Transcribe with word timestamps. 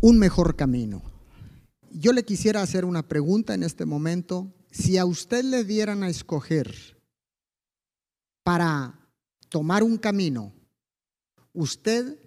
un 0.00 0.18
mejor 0.18 0.56
camino. 0.56 1.02
Yo 1.90 2.12
le 2.12 2.24
quisiera 2.24 2.62
hacer 2.62 2.84
una 2.84 3.08
pregunta 3.08 3.54
en 3.54 3.62
este 3.62 3.84
momento. 3.84 4.52
Si 4.70 4.98
a 4.98 5.04
usted 5.04 5.44
le 5.44 5.64
dieran 5.64 6.02
a 6.02 6.08
escoger 6.08 6.98
para 8.44 9.08
tomar 9.48 9.82
un 9.82 9.96
camino, 9.96 10.52
¿usted 11.52 12.18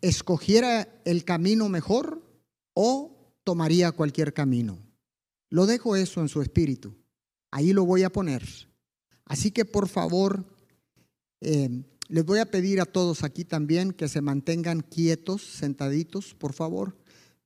escogiera 0.00 0.88
el 1.04 1.24
camino 1.24 1.68
mejor 1.68 2.22
o 2.74 3.34
tomaría 3.44 3.92
cualquier 3.92 4.32
camino? 4.32 4.78
Lo 5.50 5.66
dejo 5.66 5.94
eso 5.96 6.20
en 6.20 6.28
su 6.28 6.42
espíritu. 6.42 6.94
Ahí 7.50 7.72
lo 7.72 7.84
voy 7.84 8.02
a 8.02 8.10
poner. 8.10 8.42
Así 9.26 9.50
que 9.50 9.64
por 9.64 9.88
favor, 9.88 10.44
eh, 11.40 11.84
les 12.08 12.24
voy 12.24 12.38
a 12.38 12.50
pedir 12.50 12.80
a 12.80 12.86
todos 12.86 13.24
aquí 13.24 13.44
también 13.44 13.92
que 13.92 14.08
se 14.08 14.20
mantengan 14.20 14.80
quietos, 14.80 15.42
sentaditos, 15.42 16.34
por 16.34 16.52
favor, 16.52 16.96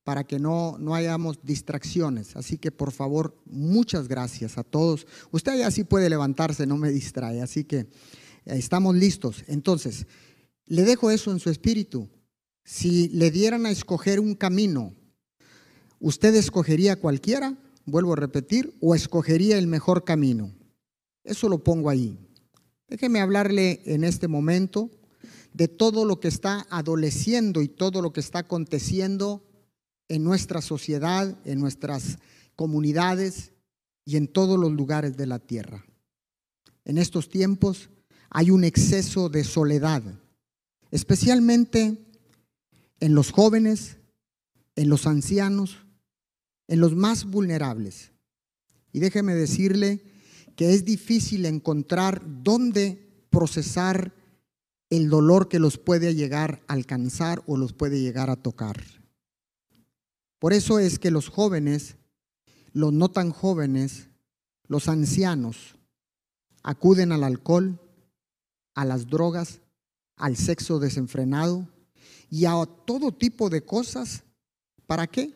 para 0.02 0.25
que 0.25 0.38
no, 0.38 0.77
no 0.79 0.95
hayamos 0.95 1.39
distracciones. 1.43 2.35
Así 2.35 2.58
que 2.58 2.72
por 2.72 2.93
favor, 2.93 3.36
muchas 3.44 4.08
gracias 4.08 4.58
a 4.58 4.64
todos. 4.64 5.07
Usted 5.30 5.58
ya 5.58 5.71
sí 5.71 5.85
puede 5.85 6.11
levantarse, 6.11 6.66
no 6.66 6.76
me 6.76 6.90
distrae. 6.90 7.43
Así 7.43 7.64
que 7.64 7.79
eh, 7.79 7.89
estamos 8.46 8.94
listos. 8.96 9.44
Entonces, 9.46 10.07
le 10.66 10.82
dejo 10.82 11.11
eso 11.11 11.30
en 11.30 11.40
su 11.40 11.50
espíritu. 11.50 12.08
Si 12.64 13.08
le 13.08 13.30
dieran 13.30 13.66
a 13.66 13.71
escoger 13.71 14.21
un 14.21 14.35
camino, 14.35 14.94
¿usted 16.00 16.35
escogería 16.35 16.96
cualquiera? 16.96 17.57
Vuelvo 17.86 18.13
a 18.13 18.16
repetir, 18.16 18.77
o 18.80 18.94
escogería 18.94 19.57
el 19.57 19.66
mejor 19.66 20.04
camino. 20.04 20.52
Eso 21.25 21.49
lo 21.49 21.63
pongo 21.63 21.88
ahí. 21.88 22.18
Déjeme 22.89 23.21
hablarle 23.21 23.83
en 23.85 24.03
este 24.03 24.29
momento 24.29 24.91
de 25.53 25.69
todo 25.69 26.05
lo 26.05 26.21
que 26.21 26.29
está 26.29 26.67
adoleciendo 26.71 27.63
y 27.63 27.69
todo 27.69 28.01
lo 28.01 28.13
que 28.13 28.21
está 28.21 28.41
aconteciendo 28.41 29.45
en 30.09 30.25
nuestra 30.25 30.63
sociedad, 30.63 31.37
en 31.45 31.61
nuestras 31.61 32.19
comunidades 32.56 33.53
y 34.06 34.17
en 34.17 34.27
todos 34.27 34.58
los 34.58 34.72
lugares 34.72 35.17
de 35.19 35.27
la 35.27 35.39
tierra. 35.39 35.84
En 36.84 36.97
estos 36.97 37.28
tiempos 37.28 37.91
hay 38.30 38.50
un 38.50 38.64
exceso 38.64 39.28
de 39.28 39.45
soledad, 39.45 40.02
especialmente 40.91 41.98
en 43.00 43.14
los 43.14 43.30
jóvenes, 43.30 43.98
en 44.77 44.89
los 44.89 45.06
ancianos, 45.06 45.84
en 46.69 46.80
los 46.80 46.95
más 46.95 47.27
vulnerables. 47.27 48.12
Y 48.92 49.00
déjeme 49.00 49.34
decirle 49.34 50.00
que 50.59 50.75
es 50.75 50.84
difícil 50.84 51.47
encontrar 51.47 52.20
dónde 52.42 53.25
procesar 53.31 54.12
el 54.91 55.09
dolor 55.09 55.48
que 55.48 55.61
los 55.61 55.78
puede 55.78 56.17
llegar 56.17 56.64
a 56.67 56.73
alcanzar 56.73 57.45
o 57.47 57.56
los 57.56 57.73
puede 57.73 58.01
llegar 58.01 58.28
a 58.28 58.34
tocar. 58.34 58.83
Por 60.41 60.53
eso 60.53 60.81
es 60.81 60.98
que 60.98 61.12
los 61.12 61.29
jóvenes, 61.29 61.95
los 62.73 62.92
no 62.92 63.09
tan 63.09 63.31
jóvenes, 63.31 64.09
los 64.67 64.89
ancianos, 64.89 65.77
acuden 66.64 67.12
al 67.12 67.23
alcohol, 67.23 67.81
a 68.75 68.84
las 68.84 69.06
drogas, 69.06 69.61
al 70.17 70.36
sexo 70.36 70.81
desenfrenado 70.81 71.69
y 72.31 72.47
a 72.47 72.55
todo 72.84 73.12
tipo 73.12 73.48
de 73.48 73.64
cosas. 73.64 74.25
¿Para 74.89 75.06
qué? 75.06 75.33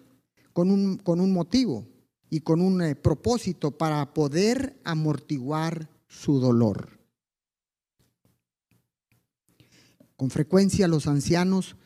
Con 0.53 0.73
un, 0.73 0.97
con 0.97 1.21
un 1.21 1.33
motivo, 1.33 1.87
y 2.33 2.41
con 2.41 2.63
un 2.63 2.81
eh, 2.81 2.95
propósito 2.95 3.73
para 3.73 4.15
poder 4.15 4.81
amortiguar 4.85 5.91
su 6.09 6.41
dolor. 6.41 6.99
Con 10.17 10.31
frecuencia 10.31 10.89
los 10.89 11.07
ancianos 11.07 11.77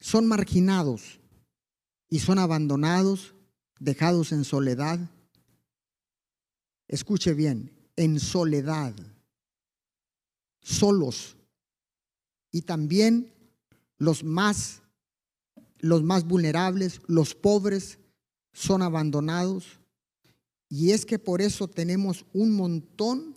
son 0.00 0.26
marginados 0.26 1.18
y 2.10 2.18
son 2.18 2.38
abandonados, 2.38 3.34
dejados 3.78 4.32
en 4.32 4.44
soledad. 4.44 5.00
Escuche 6.86 7.32
bien, 7.32 7.72
en 7.96 8.20
soledad, 8.20 8.94
solos. 10.60 11.38
Y 12.50 12.62
también 12.62 13.32
los 13.96 14.22
más 14.22 14.82
los 15.78 16.02
más 16.02 16.26
vulnerables, 16.26 17.00
los 17.06 17.34
pobres, 17.34 17.99
son 18.60 18.82
abandonados. 18.82 19.80
Y 20.68 20.92
es 20.92 21.04
que 21.04 21.18
por 21.18 21.40
eso 21.40 21.66
tenemos 21.66 22.26
un 22.32 22.52
montón 22.52 23.36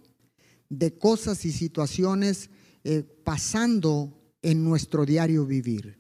de 0.70 0.98
cosas 0.98 1.46
y 1.46 1.52
situaciones 1.52 2.50
eh, 2.84 3.04
pasando 3.24 4.22
en 4.42 4.64
nuestro 4.64 5.06
diario 5.06 5.46
vivir. 5.46 6.00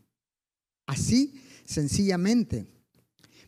Así, 0.85 1.41
sencillamente. 1.65 2.67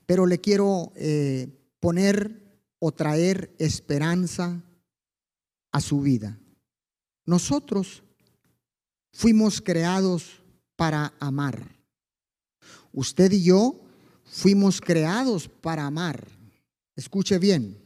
Pero 0.06 0.26
le 0.26 0.40
quiero 0.40 0.94
eh, 0.96 1.50
poner 1.80 2.42
o 2.80 2.92
traer 2.92 3.54
esperanza 3.60 4.64
a 5.72 5.82
su 5.82 6.02
vida. 6.02 6.40
Nosotros 7.26 8.04
fuimos 9.12 9.62
creados 9.62 10.42
para 10.76 11.14
amar. 11.20 11.76
Usted 12.94 13.32
y 13.34 13.44
yo 13.44 13.85
fuimos 14.36 14.82
creados 14.82 15.48
para 15.48 15.86
amar. 15.86 16.28
Escuche 16.98 17.40
bien. 17.40 17.78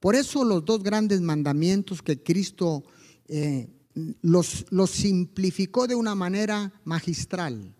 Por 0.00 0.16
eso 0.16 0.44
los 0.44 0.64
dos 0.64 0.82
grandes 0.82 1.20
mandamientos 1.20 2.02
que 2.02 2.20
Cristo 2.22 2.82
eh, 3.28 3.68
los, 4.20 4.66
los 4.70 4.90
simplificó 4.90 5.86
de 5.86 5.94
una 5.94 6.16
manera 6.16 6.72
magistral. 6.84 7.72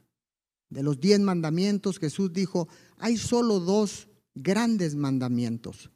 De 0.70 0.84
los 0.84 1.00
diez 1.00 1.18
mandamientos, 1.18 1.98
Jesús 1.98 2.32
dijo, 2.32 2.68
hay 2.98 3.16
solo 3.16 3.58
dos 3.58 4.08
grandes 4.34 4.94
mandamientos. 4.94 5.90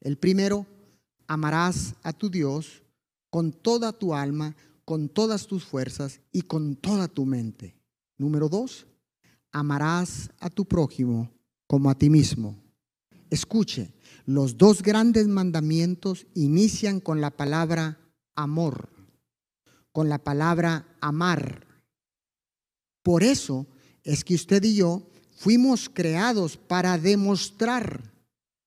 El 0.00 0.18
primero, 0.18 0.66
amarás 1.28 1.94
a 2.02 2.12
tu 2.12 2.28
Dios 2.28 2.82
con 3.30 3.52
toda 3.52 3.92
tu 3.92 4.14
alma, 4.14 4.56
con 4.84 5.08
todas 5.08 5.46
tus 5.46 5.64
fuerzas 5.64 6.20
y 6.32 6.42
con 6.42 6.74
toda 6.74 7.06
tu 7.06 7.24
mente. 7.24 7.76
Número 8.18 8.48
dos, 8.48 8.84
amarás 9.52 10.28
a 10.40 10.50
tu 10.50 10.64
prójimo 10.64 11.30
como 11.72 11.88
a 11.88 11.94
ti 11.94 12.10
mismo. 12.10 12.62
Escuche, 13.30 13.94
los 14.26 14.58
dos 14.58 14.82
grandes 14.82 15.26
mandamientos 15.26 16.26
inician 16.34 17.00
con 17.00 17.22
la 17.22 17.30
palabra 17.30 17.98
amor, 18.34 18.90
con 19.90 20.10
la 20.10 20.18
palabra 20.18 20.86
amar. 21.00 21.66
Por 23.02 23.22
eso 23.22 23.66
es 24.04 24.22
que 24.22 24.34
usted 24.34 24.62
y 24.64 24.74
yo 24.74 25.08
fuimos 25.34 25.88
creados 25.88 26.58
para 26.58 26.98
demostrar 26.98 28.12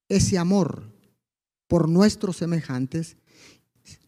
ese 0.10 0.40
amor 0.40 0.92
por 1.68 1.88
nuestros 1.88 2.38
semejantes, 2.38 3.18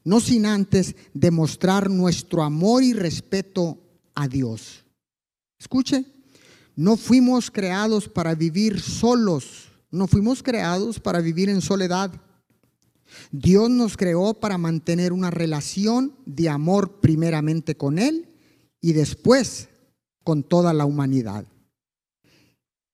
no 0.03 0.19
sin 0.19 0.47
antes 0.47 0.95
demostrar 1.13 1.91
nuestro 1.91 2.41
amor 2.41 2.81
y 2.81 2.93
respeto 2.93 3.77
a 4.15 4.27
Dios. 4.27 4.83
Escuche, 5.59 6.03
no 6.77 6.95
fuimos 6.95 7.49
creados 7.49 8.07
para 8.07 8.35
vivir 8.35 8.79
solos, 8.79 9.71
no 9.89 10.05
fuimos 10.05 10.43
creados 10.43 10.99
para 10.99 11.21
vivir 11.21 11.49
en 11.49 11.59
soledad. 11.59 12.11
Dios 13.31 13.67
nos 13.71 13.97
creó 13.97 14.35
para 14.35 14.59
mantener 14.59 15.11
una 15.11 15.31
relación 15.31 16.13
de 16.27 16.49
amor 16.49 16.99
primeramente 17.01 17.75
con 17.75 17.97
Él 17.97 18.29
y 18.79 18.93
después 18.93 19.69
con 20.23 20.43
toda 20.43 20.71
la 20.71 20.85
humanidad. 20.85 21.47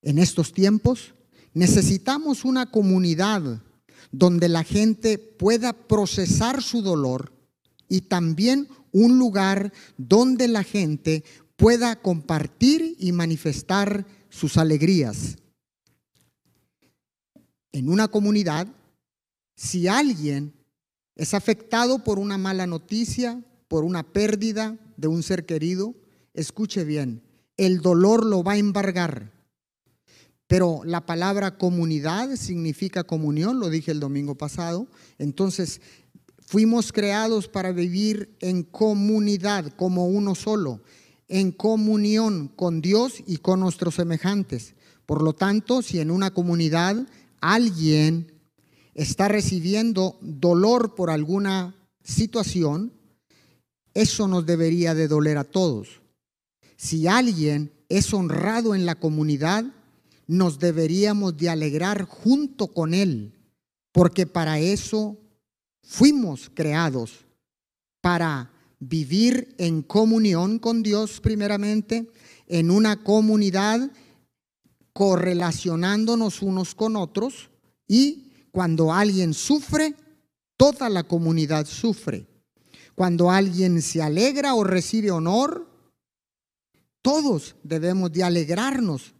En 0.01 0.17
estos 0.17 0.53
tiempos 0.53 1.13
necesitamos 1.53 2.45
una 2.45 2.72
comunidad 2.72 3.61
donde 4.13 4.47
la 4.47 4.63
gente 4.63 5.17
pueda 5.17 5.73
procesar 5.73 6.63
su 6.63 6.81
dolor 6.81 7.33
y 7.89 8.01
también 8.01 8.69
un 8.93 9.19
lugar 9.19 9.73
donde 9.97 10.47
la 10.47 10.63
gente 10.63 11.25
pueda 11.63 11.96
compartir 11.96 12.97
y 13.00 13.13
manifestar 13.13 14.06
sus 14.28 14.57
alegrías. 14.57 15.37
En 17.72 17.87
una 17.87 18.09
comunidad, 18.09 18.67
si 19.55 19.87
alguien 19.87 20.52
es 21.16 21.34
afectado 21.34 22.03
por 22.03 22.20
una 22.20 22.37
mala 22.37 22.67
noticia, 22.67 23.41
por 23.70 23.85
una 23.85 24.03
pérdida 24.03 24.78
de 24.97 25.08
un 25.08 25.23
ser 25.23 25.46
querido, 25.46 25.96
escuche 26.34 26.84
bien, 26.84 27.23
el 27.55 27.79
dolor 27.79 28.26
lo 28.26 28.43
va 28.43 28.53
a 28.53 28.58
embargar. 28.58 29.32
Pero 30.47 30.82
la 30.84 31.05
palabra 31.05 31.58
comunidad 31.58 32.35
significa 32.35 33.05
comunión, 33.05 33.61
lo 33.61 33.70
dije 33.70 33.91
el 33.91 34.02
domingo 34.02 34.35
pasado. 34.35 34.90
Entonces, 35.17 35.79
fuimos 36.40 36.91
creados 36.91 37.47
para 37.47 37.72
vivir 37.72 38.35
en 38.41 38.64
comunidad, 38.64 39.72
como 39.78 40.08
uno 40.08 40.35
solo 40.35 40.82
en 41.34 41.52
comunión 41.52 42.47
con 42.47 42.80
Dios 42.80 43.24
y 43.26 43.38
con 43.38 43.59
nuestros 43.59 43.96
semejantes. 43.96 44.76
Por 45.08 45.24
lo 45.24 45.34
tanto, 45.34 45.82
si 45.82 46.00
en 46.00 46.12
una 46.12 46.30
comunidad 46.30 47.08
alguien 47.41 48.32
está 48.94 49.30
recibiendo 49.30 50.16
dolor 50.22 50.94
por 50.94 51.09
alguna 51.09 51.76
situación, 52.03 52.94
eso 53.96 54.28
nos 54.28 54.46
debería 54.46 54.94
de 54.94 55.08
doler 55.08 55.40
a 55.40 55.44
todos. 55.44 56.02
Si 56.78 57.08
alguien 57.08 57.72
es 57.90 58.14
honrado 58.14 58.76
en 58.76 58.85
la 58.85 58.94
comunidad, 58.94 59.66
nos 60.28 60.59
deberíamos 60.59 61.35
de 61.35 61.50
alegrar 61.50 62.03
junto 62.03 62.68
con 62.68 62.94
Él, 62.94 63.34
porque 63.91 64.28
para 64.28 64.59
eso 64.59 65.18
fuimos 65.82 66.52
creados, 66.53 67.26
para 68.02 68.53
vivir 68.88 69.56
en 69.58 69.82
comunión 69.82 70.59
con 70.59 70.84
Dios 70.84 71.20
primeramente, 71.22 72.09
en 72.47 72.72
una 72.72 73.03
comunidad 73.03 73.91
correlacionándonos 74.94 76.41
unos 76.41 76.76
con 76.76 76.96
otros 76.96 77.50
y 77.88 78.32
cuando 78.52 78.94
alguien 78.94 79.34
sufre, 79.34 79.96
toda 80.58 80.90
la 80.90 81.03
comunidad 81.03 81.66
sufre. 81.66 82.28
Cuando 82.96 83.32
alguien 83.32 83.82
se 83.82 84.02
alegra 84.02 84.53
o 84.53 84.64
recibe 84.64 85.09
honor, 85.09 85.68
todos 87.02 87.56
debemos 87.64 88.12
de 88.12 88.24
alegrarnos 88.24 89.16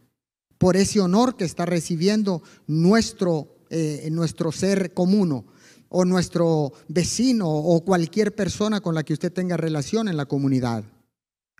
por 0.58 0.76
ese 0.76 1.00
honor 1.00 1.36
que 1.36 1.44
está 1.44 1.66
recibiendo 1.66 2.42
nuestro, 2.66 3.58
eh, 3.70 4.08
nuestro 4.12 4.52
ser 4.52 4.94
común 4.94 5.44
o 5.96 6.04
nuestro 6.04 6.72
vecino 6.88 7.48
o 7.48 7.84
cualquier 7.84 8.34
persona 8.34 8.80
con 8.80 8.96
la 8.96 9.04
que 9.04 9.12
usted 9.12 9.32
tenga 9.32 9.56
relación 9.56 10.08
en 10.08 10.16
la 10.16 10.26
comunidad. 10.26 10.82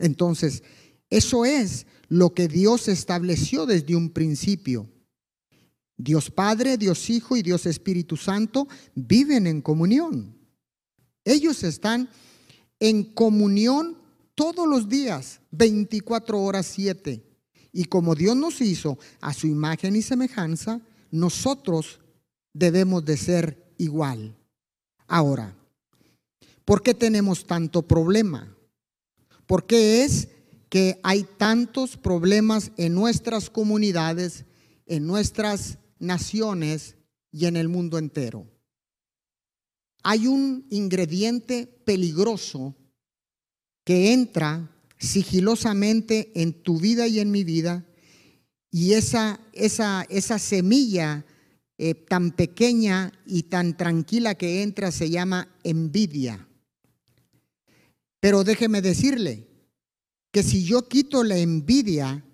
Entonces, 0.01 0.65
eso 1.09 1.45
es 1.45 1.87
lo 2.09 2.35
que 2.35 2.49
Dios 2.49 2.89
estableció 2.89 3.65
desde 3.65 3.95
un 3.95 4.11
principio. 4.11 4.91
Dios 5.97 6.33
Padre, 6.33 6.77
Dios 6.77 7.11
Hijo 7.11 7.37
y 7.37 7.43
Dios 7.43 7.65
Espíritu 7.65 8.17
Santo 8.17 8.67
viven 8.97 9.47
en 9.47 9.63
comunión. 9.63 10.37
Ellos 11.25 11.63
están 11.63 12.09
en 12.81 13.05
comunión 13.05 13.97
todos 14.35 14.67
los 14.67 14.89
días, 14.89 15.43
24 15.53 16.43
horas 16.43 16.67
7. 16.67 17.25
Y 17.71 17.85
como 17.85 18.17
Dios 18.17 18.35
nos 18.37 18.61
hizo 18.61 18.99
a 19.21 19.33
su 19.33 19.47
imagen 19.47 19.95
y 19.95 20.03
semejanza, 20.03 20.81
nosotros 21.13 22.01
debemos 22.53 23.05
de 23.05 23.17
ser 23.17 23.64
igual. 23.79 24.37
Ahora, 25.07 25.57
¿por 26.65 26.83
qué 26.83 26.95
tenemos 26.95 27.47
tanto 27.47 27.83
problema? 27.83 28.57
¿Por 29.47 29.67
qué 29.67 30.05
es 30.05 30.29
que 30.69 30.99
hay 31.03 31.25
tantos 31.37 31.97
problemas 31.97 32.73
en 32.77 32.95
nuestras 32.95 33.51
comunidades, 33.51 34.45
en 34.87 35.07
nuestras 35.07 35.79
naciones 35.99 36.97
y 37.31 37.47
en 37.47 37.57
el 37.57 37.69
mundo 37.69 37.99
entero? 37.99 38.47
Hay 40.03 40.27
un 40.27 40.67
ingrediente 40.71 41.67
peligroso 41.85 42.75
que 43.85 44.13
entra 44.13 44.71
sigilosamente 44.99 46.33
en 46.35 46.53
tu 46.53 46.79
vida 46.79 47.07
y 47.07 47.21
en 47.21 47.31
mi 47.31 47.45
vida 47.45 47.85
y 48.71 48.95
esa, 48.95 49.39
esa, 49.53 50.05
esa 50.09 50.39
semilla 50.39 51.25
eh, 51.77 51.95
tan 51.95 52.33
pequeña 52.33 53.13
y 53.27 53.45
tan 53.45 53.77
tranquila 53.77 54.35
que 54.35 54.63
entra 54.63 54.93
se 54.93 55.11
llama 55.11 55.49
envidia. 55.65 56.49
Pero 58.21 58.45
déjeme 58.45 58.81
decirle 58.81 59.47
que 60.33 60.43
si 60.43 60.65
yo 60.65 60.89
quito 60.89 61.25
la 61.25 61.37
envidia 61.37 62.25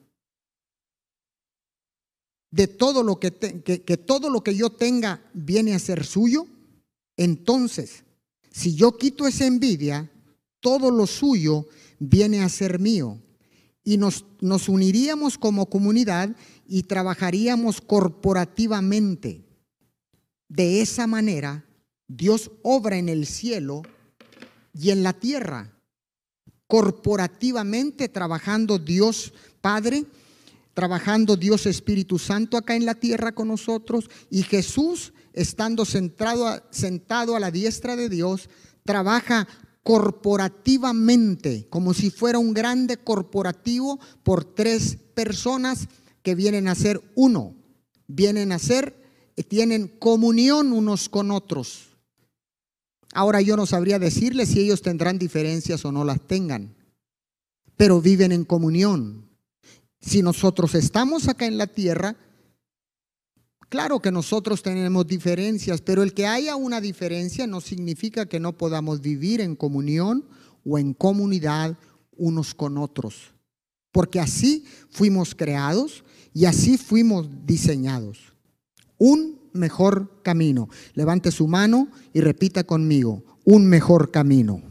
de 2.50 2.66
todo 2.66 3.02
lo 3.02 3.18
que, 3.18 3.32
que 3.32 3.96
todo 3.96 4.30
lo 4.30 4.42
que 4.42 4.54
yo 4.54 4.70
tenga 4.70 5.22
viene 5.32 5.74
a 5.74 5.78
ser 5.78 6.04
suyo, 6.04 6.46
entonces, 7.16 8.04
si 8.50 8.74
yo 8.74 8.96
quito 8.96 9.26
esa 9.26 9.46
envidia, 9.46 10.10
todo 10.60 10.90
lo 10.90 11.06
suyo 11.06 11.66
viene 11.98 12.42
a 12.42 12.48
ser 12.48 12.78
mío. 12.78 13.20
Y 13.82 13.96
nos, 13.96 14.24
nos 14.40 14.68
uniríamos 14.68 15.38
como 15.38 15.66
comunidad 15.66 16.36
y 16.66 16.82
trabajaríamos 16.84 17.80
corporativamente. 17.80 19.44
De 20.48 20.82
esa 20.82 21.06
manera, 21.06 21.64
Dios 22.08 22.50
obra 22.62 22.96
en 22.96 23.08
el 23.08 23.26
cielo 23.26 23.82
y 24.72 24.90
en 24.90 25.02
la 25.02 25.12
tierra. 25.12 25.72
Corporativamente 26.66 28.08
trabajando 28.08 28.78
Dios 28.78 29.32
Padre, 29.60 30.04
trabajando 30.74 31.36
Dios 31.36 31.66
Espíritu 31.66 32.18
Santo 32.18 32.56
acá 32.56 32.76
en 32.76 32.86
la 32.86 32.94
tierra 32.94 33.32
con 33.32 33.48
nosotros 33.48 34.08
y 34.30 34.42
Jesús 34.42 35.12
estando 35.32 35.84
sentado, 35.84 36.62
sentado 36.70 37.36
a 37.36 37.40
la 37.40 37.50
diestra 37.50 37.96
de 37.96 38.08
Dios, 38.08 38.48
trabaja 38.84 39.46
corporativamente, 39.82 41.66
como 41.70 41.94
si 41.94 42.10
fuera 42.10 42.38
un 42.38 42.52
grande 42.52 42.98
corporativo 42.98 43.98
por 44.22 44.44
tres 44.44 44.96
personas 45.14 45.88
que 46.22 46.34
vienen 46.34 46.68
a 46.68 46.74
ser 46.74 47.00
uno, 47.14 47.54
vienen 48.06 48.52
a 48.52 48.58
ser, 48.58 49.02
eh, 49.36 49.42
tienen 49.42 49.88
comunión 49.88 50.72
unos 50.72 51.08
con 51.08 51.30
otros. 51.30 51.88
Ahora 53.12 53.40
yo 53.40 53.56
no 53.56 53.66
sabría 53.66 53.98
decirles 53.98 54.50
si 54.50 54.60
ellos 54.60 54.82
tendrán 54.82 55.18
diferencias 55.18 55.84
o 55.84 55.92
no 55.92 56.04
las 56.04 56.20
tengan, 56.20 56.76
pero 57.76 58.00
viven 58.00 58.32
en 58.32 58.44
comunión. 58.44 59.28
Si 60.00 60.22
nosotros 60.22 60.74
estamos 60.74 61.28
acá 61.28 61.46
en 61.46 61.58
la 61.58 61.66
tierra, 61.66 62.16
Claro 63.70 64.00
que 64.00 64.10
nosotros 64.10 64.64
tenemos 64.64 65.06
diferencias, 65.06 65.80
pero 65.80 66.02
el 66.02 66.12
que 66.12 66.26
haya 66.26 66.56
una 66.56 66.80
diferencia 66.80 67.46
no 67.46 67.60
significa 67.60 68.26
que 68.26 68.40
no 68.40 68.58
podamos 68.58 69.00
vivir 69.00 69.40
en 69.40 69.54
comunión 69.54 70.26
o 70.64 70.76
en 70.76 70.92
comunidad 70.92 71.78
unos 72.16 72.52
con 72.52 72.76
otros. 72.76 73.32
Porque 73.92 74.18
así 74.18 74.64
fuimos 74.90 75.36
creados 75.36 76.02
y 76.34 76.46
así 76.46 76.78
fuimos 76.78 77.28
diseñados. 77.46 78.18
Un 78.98 79.38
mejor 79.52 80.20
camino. 80.24 80.68
Levante 80.94 81.30
su 81.30 81.46
mano 81.46 81.86
y 82.12 82.22
repita 82.22 82.64
conmigo, 82.64 83.22
un 83.44 83.66
mejor 83.66 84.10
camino. 84.10 84.62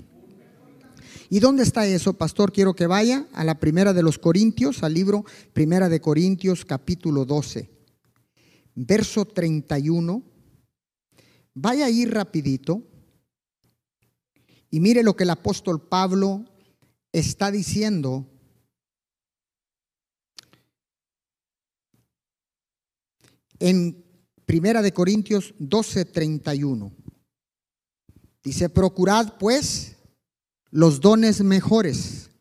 ¿Y 1.30 1.40
dónde 1.40 1.64
está 1.64 1.88
eso, 1.88 2.16
pastor? 2.16 2.52
Quiero 2.52 2.74
que 2.74 2.86
vaya 2.86 3.28
a 3.32 3.46
la 3.46 3.62
primera 3.62 3.94
de 3.94 4.04
los 4.04 4.20
Corintios, 4.20 4.84
al 4.84 4.94
libro 4.94 5.24
Primera 5.54 5.88
de 5.88 6.02
Corintios, 6.02 6.66
capítulo 6.66 7.24
12 7.24 7.79
verso 8.76 9.26
31. 9.26 10.24
Vaya 11.54 11.86
a 11.86 11.90
ir 11.90 12.14
rapidito 12.14 12.84
y 14.70 14.80
mire 14.80 15.04
lo 15.04 15.16
que 15.16 15.24
el 15.24 15.32
apóstol 15.32 15.88
Pablo 15.88 16.46
está 17.12 17.52
diciendo. 17.52 18.30
En 23.60 24.06
Primera 24.46 24.82
de 24.82 24.94
Corintios 24.94 25.54
12, 25.60 26.06
31. 26.06 26.92
Dice, 28.44 28.68
procurad 28.70 29.38
pues 29.38 29.98
los 30.72 31.02
dones 31.02 31.44
mejores, 31.44 32.32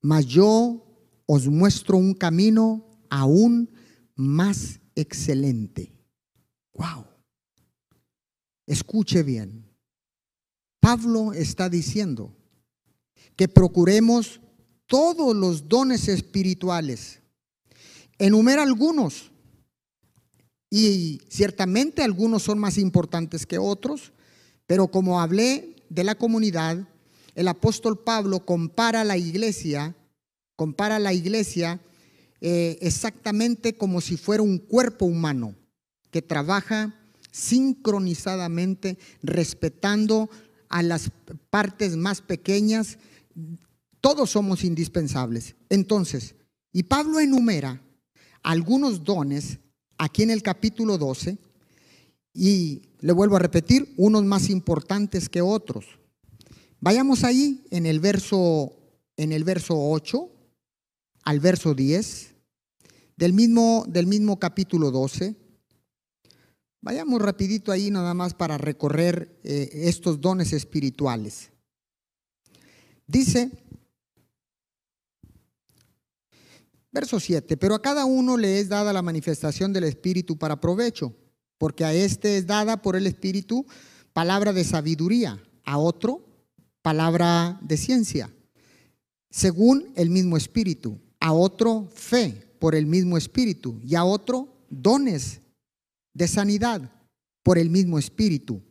mas 0.00 0.26
yo 0.26 0.84
os 1.26 1.46
muestro 1.46 1.98
un 1.98 2.14
camino 2.14 2.84
aún 3.10 3.70
más 4.16 4.80
excelente. 4.94 5.92
Wow. 6.74 7.06
Escuche 8.66 9.22
bien. 9.22 9.68
Pablo 10.80 11.32
está 11.32 11.68
diciendo 11.68 12.34
que 13.36 13.48
procuremos 13.48 14.40
todos 14.86 15.34
los 15.34 15.68
dones 15.68 16.08
espirituales. 16.08 17.20
Enumera 18.18 18.62
algunos. 18.62 19.30
Y 20.70 21.20
ciertamente 21.28 22.02
algunos 22.02 22.42
son 22.42 22.58
más 22.58 22.78
importantes 22.78 23.44
que 23.44 23.58
otros, 23.58 24.12
pero 24.66 24.88
como 24.88 25.20
hablé 25.20 25.76
de 25.90 26.02
la 26.02 26.14
comunidad, 26.14 26.88
el 27.34 27.48
apóstol 27.48 28.02
Pablo 28.02 28.44
compara 28.46 29.04
la 29.04 29.18
iglesia, 29.18 29.94
compara 30.56 30.98
la 30.98 31.12
iglesia 31.12 31.80
eh, 32.44 32.76
exactamente 32.80 33.76
como 33.76 34.00
si 34.00 34.16
fuera 34.16 34.42
un 34.42 34.58
cuerpo 34.58 35.04
humano 35.04 35.54
que 36.10 36.22
trabaja 36.22 36.92
sincronizadamente, 37.30 38.98
respetando 39.22 40.28
a 40.68 40.82
las 40.82 41.12
partes 41.50 41.96
más 41.96 42.20
pequeñas. 42.20 42.98
Todos 44.00 44.30
somos 44.30 44.64
indispensables. 44.64 45.54
Entonces, 45.68 46.34
y 46.72 46.82
Pablo 46.82 47.20
enumera 47.20 47.80
algunos 48.42 49.04
dones 49.04 49.60
aquí 49.96 50.24
en 50.24 50.30
el 50.30 50.42
capítulo 50.42 50.98
12 50.98 51.38
y 52.34 52.82
le 52.98 53.12
vuelvo 53.12 53.36
a 53.36 53.38
repetir, 53.38 53.94
unos 53.96 54.24
más 54.24 54.50
importantes 54.50 55.28
que 55.28 55.42
otros. 55.42 55.84
Vayamos 56.80 57.22
ahí 57.22 57.62
en 57.70 57.86
el 57.86 58.00
verso 58.00 58.72
en 59.16 59.30
el 59.30 59.44
verso 59.44 59.76
8 59.78 60.28
al 61.22 61.38
verso 61.38 61.74
10 61.74 62.31
del 63.16 63.32
mismo, 63.32 63.84
del 63.88 64.06
mismo 64.06 64.38
capítulo 64.38 64.90
12. 64.90 65.36
Vayamos 66.80 67.22
rapidito 67.22 67.70
ahí 67.70 67.90
nada 67.90 68.14
más 68.14 68.34
para 68.34 68.58
recorrer 68.58 69.38
eh, 69.44 69.70
estos 69.72 70.20
dones 70.20 70.52
espirituales. 70.52 71.50
Dice, 73.06 73.50
Verso 76.92 77.18
7, 77.18 77.56
pero 77.56 77.74
a 77.74 77.80
cada 77.80 78.04
uno 78.04 78.36
le 78.36 78.60
es 78.60 78.68
dada 78.68 78.92
la 78.92 79.00
manifestación 79.00 79.72
del 79.72 79.84
Espíritu 79.84 80.36
para 80.36 80.60
provecho, 80.60 81.16
porque 81.56 81.86
a 81.86 81.94
este 81.94 82.36
es 82.36 82.46
dada 82.46 82.82
por 82.82 82.96
el 82.96 83.06
Espíritu 83.06 83.64
palabra 84.12 84.52
de 84.52 84.62
sabiduría, 84.62 85.42
a 85.64 85.78
otro 85.78 86.28
palabra 86.82 87.58
de 87.62 87.78
ciencia, 87.78 88.30
según 89.30 89.90
el 89.96 90.10
mismo 90.10 90.36
Espíritu, 90.36 91.00
a 91.18 91.32
otro 91.32 91.88
fe 91.94 92.51
por 92.62 92.76
el 92.76 92.86
mismo 92.86 93.18
Espíritu 93.18 93.80
y 93.82 93.96
a 93.96 94.04
otro 94.04 94.46
dones 94.70 95.40
de 96.14 96.28
sanidad 96.28 96.92
por 97.42 97.58
el 97.58 97.70
mismo 97.70 97.98
Espíritu, 97.98 98.62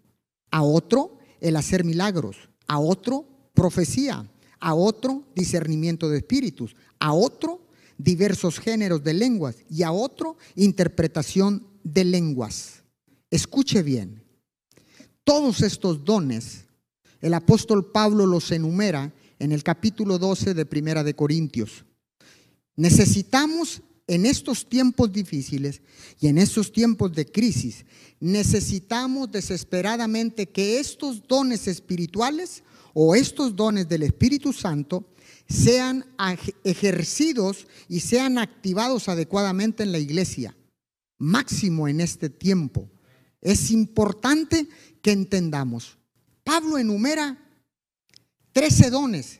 a 0.49 0.63
otro 0.63 1.17
el 1.41 1.57
hacer 1.57 1.83
milagros, 1.83 2.37
a 2.67 2.79
otro 2.79 3.27
profecía, 3.53 4.31
a 4.61 4.75
otro 4.75 5.25
discernimiento 5.35 6.07
de 6.07 6.19
espíritus, 6.19 6.73
a 6.99 7.11
otro 7.11 7.67
diversos 7.97 8.59
géneros 8.59 9.03
de 9.03 9.13
lenguas 9.13 9.57
y 9.69 9.83
a 9.83 9.91
otro 9.91 10.37
interpretación 10.55 11.67
de 11.83 12.05
lenguas. 12.05 12.83
Escuche 13.29 13.83
bien, 13.83 14.23
todos 15.25 15.61
estos 15.61 16.05
dones, 16.05 16.63
el 17.19 17.33
apóstol 17.33 17.91
Pablo 17.91 18.25
los 18.25 18.53
enumera 18.53 19.13
en 19.37 19.51
el 19.51 19.63
capítulo 19.63 20.17
12 20.17 20.53
de 20.53 20.65
Primera 20.65 21.03
de 21.03 21.13
Corintios. 21.13 21.83
Necesitamos 22.75 23.81
en 24.07 24.25
estos 24.25 24.67
tiempos 24.67 25.11
difíciles 25.11 25.81
y 26.19 26.27
en 26.27 26.37
estos 26.37 26.71
tiempos 26.71 27.13
de 27.13 27.25
crisis, 27.25 27.85
necesitamos 28.19 29.31
desesperadamente 29.31 30.49
que 30.49 30.79
estos 30.79 31.25
dones 31.27 31.67
espirituales 31.67 32.63
o 32.93 33.15
estos 33.15 33.55
dones 33.55 33.87
del 33.87 34.03
Espíritu 34.03 34.51
Santo 34.51 35.07
sean 35.47 36.05
ejercidos 36.63 37.67
y 37.87 38.01
sean 38.01 38.37
activados 38.37 39.07
adecuadamente 39.07 39.83
en 39.83 39.91
la 39.91 39.99
iglesia, 39.99 40.57
máximo 41.17 41.87
en 41.87 42.01
este 42.01 42.29
tiempo. 42.29 42.89
Es 43.41 43.71
importante 43.71 44.67
que 45.01 45.11
entendamos. 45.11 45.97
Pablo 46.43 46.77
enumera 46.77 47.37
13 48.51 48.89
dones 48.89 49.39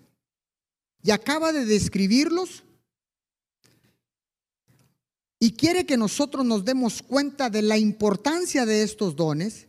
y 1.03 1.11
acaba 1.11 1.51
de 1.51 1.65
describirlos 1.65 2.63
y 5.43 5.53
quiere 5.53 5.87
que 5.87 5.97
nosotros 5.97 6.45
nos 6.45 6.63
demos 6.63 7.01
cuenta 7.01 7.49
de 7.49 7.63
la 7.63 7.75
importancia 7.75 8.63
de 8.63 8.83
estos 8.83 9.15
dones, 9.15 9.67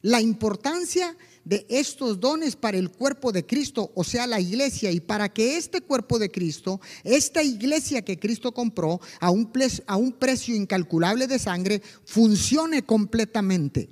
la 0.00 0.20
importancia 0.20 1.16
de 1.44 1.66
estos 1.68 2.20
dones 2.20 2.54
para 2.54 2.78
el 2.78 2.88
cuerpo 2.88 3.32
de 3.32 3.44
Cristo, 3.44 3.90
o 3.96 4.04
sea, 4.04 4.28
la 4.28 4.38
iglesia, 4.38 4.92
y 4.92 5.00
para 5.00 5.28
que 5.28 5.56
este 5.56 5.80
cuerpo 5.80 6.20
de 6.20 6.30
Cristo, 6.30 6.80
esta 7.02 7.42
iglesia 7.42 8.02
que 8.02 8.16
Cristo 8.20 8.54
compró 8.54 9.00
a 9.18 9.30
un, 9.32 9.50
a 9.88 9.98
precio 10.16 10.54
incalculable 10.54 11.26
de 11.26 11.40
sangre, 11.40 11.82
funcione 12.04 12.84
completamente. 12.84 13.90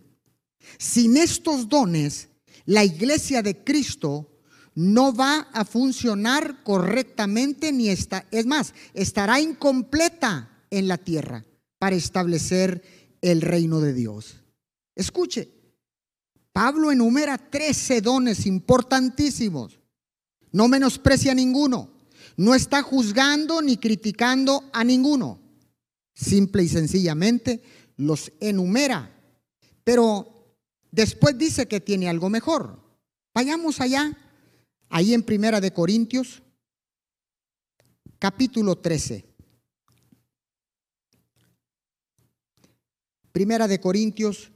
Sin 0.79 1.17
estos 1.17 1.69
dones, 1.69 2.29
la 2.67 2.85
iglesia 2.85 3.43
de 3.43 3.65
Cristo 3.65 4.31
no 4.77 5.15
va 5.15 5.49
a 5.53 5.65
funcionar 5.65 6.63
correctamente 6.63 7.73
ni 7.73 7.89
está, 7.89 8.27
es 8.31 8.45
más, 8.45 8.75
estará 8.93 9.41
incompleta 9.41 10.51
en 10.71 10.87
la 10.87 10.99
tierra 10.99 11.45
para 11.79 11.97
establecer 11.97 12.83
el 13.23 13.41
reino 13.41 13.81
de 13.81 13.95
Dios. 13.95 14.37
Escuche, 14.95 15.51
Pablo 16.53 16.93
enumera 16.93 17.39
13 17.39 18.03
dones 18.03 18.45
importantísimos. 18.45 19.81
No 20.53 20.69
menosprecia 20.69 21.33
a 21.33 21.35
ninguno. 21.35 21.91
No 22.37 22.55
está 22.55 22.83
juzgando 22.83 23.63
ni 23.63 23.79
criticando 23.79 24.63
a 24.75 24.85
ninguno. 24.85 25.41
Simple 26.15 26.63
y 26.63 26.69
sencillamente 26.69 27.63
los 27.97 28.31
enumera. 28.41 29.11
Pero 29.85 30.55
después 30.91 31.37
dice 31.39 31.67
que 31.67 31.81
tiene 31.81 32.11
algo 32.11 32.29
mejor. 32.29 32.79
Vayamos 33.35 33.81
allá 33.81 34.17
Ahí 34.89 35.15
en 35.15 35.23
Primera 35.23 35.61
de 35.61 35.73
Corintios, 35.73 36.43
capítulo 38.19 38.77
13. 38.79 39.27
Primera 43.33 43.67
de 43.67 43.81
Corintios, 43.81 44.53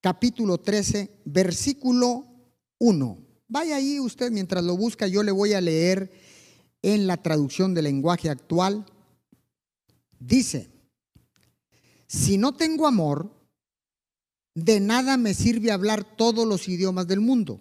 capítulo 0.00 0.58
13, 0.58 1.22
versículo 1.24 2.24
1. 2.78 3.18
Vaya 3.48 3.76
ahí 3.76 3.98
usted 3.98 4.30
mientras 4.30 4.62
lo 4.64 4.76
busca, 4.76 5.08
yo 5.08 5.22
le 5.22 5.32
voy 5.32 5.54
a 5.54 5.60
leer 5.60 6.12
en 6.80 7.06
la 7.06 7.16
traducción 7.16 7.74
del 7.74 7.84
lenguaje 7.84 8.30
actual. 8.30 8.86
Dice, 10.20 10.70
si 12.06 12.38
no 12.38 12.54
tengo 12.54 12.86
amor, 12.86 13.44
de 14.54 14.78
nada 14.78 15.16
me 15.16 15.34
sirve 15.34 15.72
hablar 15.72 16.04
todos 16.16 16.46
los 16.46 16.68
idiomas 16.68 17.08
del 17.08 17.20
mundo 17.20 17.60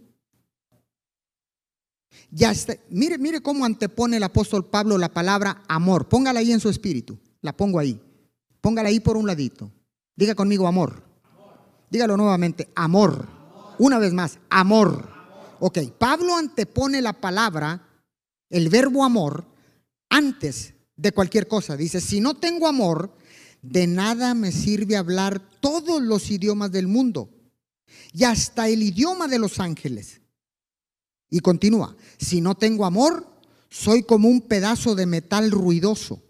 ya 2.32 2.52
está. 2.52 2.76
Mire, 2.90 3.18
mire 3.18 3.42
cómo 3.42 3.66
antepone 3.66 4.18
el 4.18 4.24
apóstol 4.24 4.66
Pablo 4.66 4.98
la 4.98 5.14
palabra 5.14 5.64
amor. 5.68 6.10
Póngala 6.10 6.40
ahí 6.40 6.52
en 6.52 6.60
su 6.60 6.70
espíritu. 6.70 7.18
La 7.42 7.56
pongo 7.56 7.80
ahí. 7.80 8.00
Póngala 8.62 8.90
ahí 8.90 9.00
por 9.00 9.18
un 9.18 9.28
ladito. 9.28 9.72
Diga 10.16 10.36
conmigo 10.36 10.68
amor. 10.68 11.04
Dígalo 11.90 12.18
nuevamente, 12.18 12.70
amor. 12.76 13.28
Una 13.78 14.00
vez 14.00 14.14
más, 14.14 14.40
amor. 14.50 15.10
Ok, 15.60 15.80
Pablo 15.98 16.36
antepone 16.36 17.02
la 17.02 17.14
palabra, 17.14 17.88
el 18.50 18.70
verbo 18.70 19.04
amor, 19.04 19.46
antes 20.10 20.74
de 20.96 21.12
cualquier 21.12 21.48
cosa. 21.48 21.78
Dice, 21.78 22.02
si 22.02 22.20
no 22.20 22.34
tengo 22.34 22.68
amor, 22.68 23.16
de 23.62 23.88
nada 23.88 24.34
me 24.34 24.52
sirve 24.52 24.98
hablar 24.98 25.40
todos 25.60 26.02
los 26.02 26.30
idiomas 26.32 26.72
del 26.72 26.88
mundo 26.88 27.30
y 28.12 28.24
hasta 28.26 28.68
el 28.68 28.84
idioma 28.84 29.28
de 29.28 29.40
los 29.40 29.60
ángeles. 29.60 30.22
Y 31.34 31.40
continúa, 31.40 31.96
si 32.20 32.42
no 32.42 32.54
tengo 32.54 32.86
amor, 32.86 33.28
soy 33.68 34.04
como 34.04 34.30
un 34.30 34.42
pedazo 34.42 34.94
de 34.94 35.08
metal 35.08 35.50
ruidoso. 35.50 36.22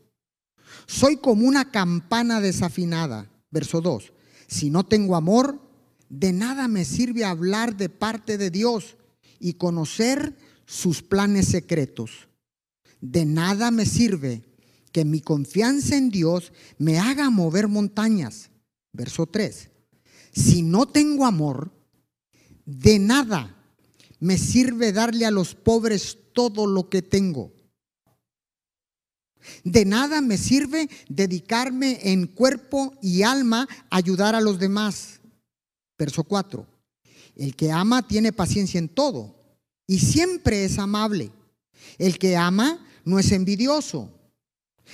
Soy 0.88 1.18
como 1.18 1.46
una 1.46 1.72
campana 1.72 2.40
desafinada. 2.40 3.30
Verso 3.52 3.82
2. 3.82 4.14
Si 4.48 4.70
no 4.70 4.86
tengo 4.86 5.18
amor, 5.18 5.60
de 6.08 6.32
nada 6.32 6.70
me 6.70 6.86
sirve 6.86 7.26
hablar 7.26 7.76
de 7.76 7.90
parte 7.90 8.38
de 8.38 8.50
Dios 8.50 8.96
y 9.42 9.56
conocer 9.56 10.38
sus 10.66 11.02
planes 11.02 11.50
secretos. 11.50 12.30
De 13.02 13.26
nada 13.26 13.72
me 13.72 13.86
sirve 13.86 14.46
que 14.94 15.04
mi 15.04 15.20
confianza 15.20 15.98
en 15.98 16.12
Dios 16.12 16.54
me 16.78 16.98
haga 16.98 17.30
mover 17.30 17.68
montañas. 17.68 18.52
Verso 18.94 19.26
3. 19.26 19.70
Si 20.32 20.62
no 20.62 20.86
tengo 20.86 21.26
amor, 21.26 21.74
de 22.66 23.00
nada 23.00 23.60
me 24.24 24.38
sirve 24.38 24.94
darle 24.94 25.26
a 25.26 25.32
los 25.32 25.54
pobres 25.54 26.18
todo 26.32 26.66
lo 26.66 26.88
que 26.88 27.02
tengo. 27.02 27.52
De 29.66 29.84
nada 29.84 30.22
me 30.22 30.38
sirve 30.38 30.90
dedicarme 31.10 32.00
en 32.04 32.28
cuerpo 32.28 32.94
y 33.02 33.24
alma 33.24 33.68
a 33.90 33.98
ayudar 33.98 34.34
a 34.34 34.40
los 34.40 34.60
demás. 34.60 35.20
Verso 36.00 36.24
4. 36.24 36.66
El 37.36 37.54
que 37.58 37.70
ama 37.70 38.08
tiene 38.08 38.32
paciencia 38.32 38.78
en 38.78 38.88
todo 38.88 39.36
y 39.88 40.00
siempre 40.00 40.64
es 40.64 40.80
amable. 40.80 41.30
El 41.98 42.18
que 42.18 42.38
ama 42.38 42.88
no 43.04 43.20
es 43.20 43.30
envidioso, 43.34 44.10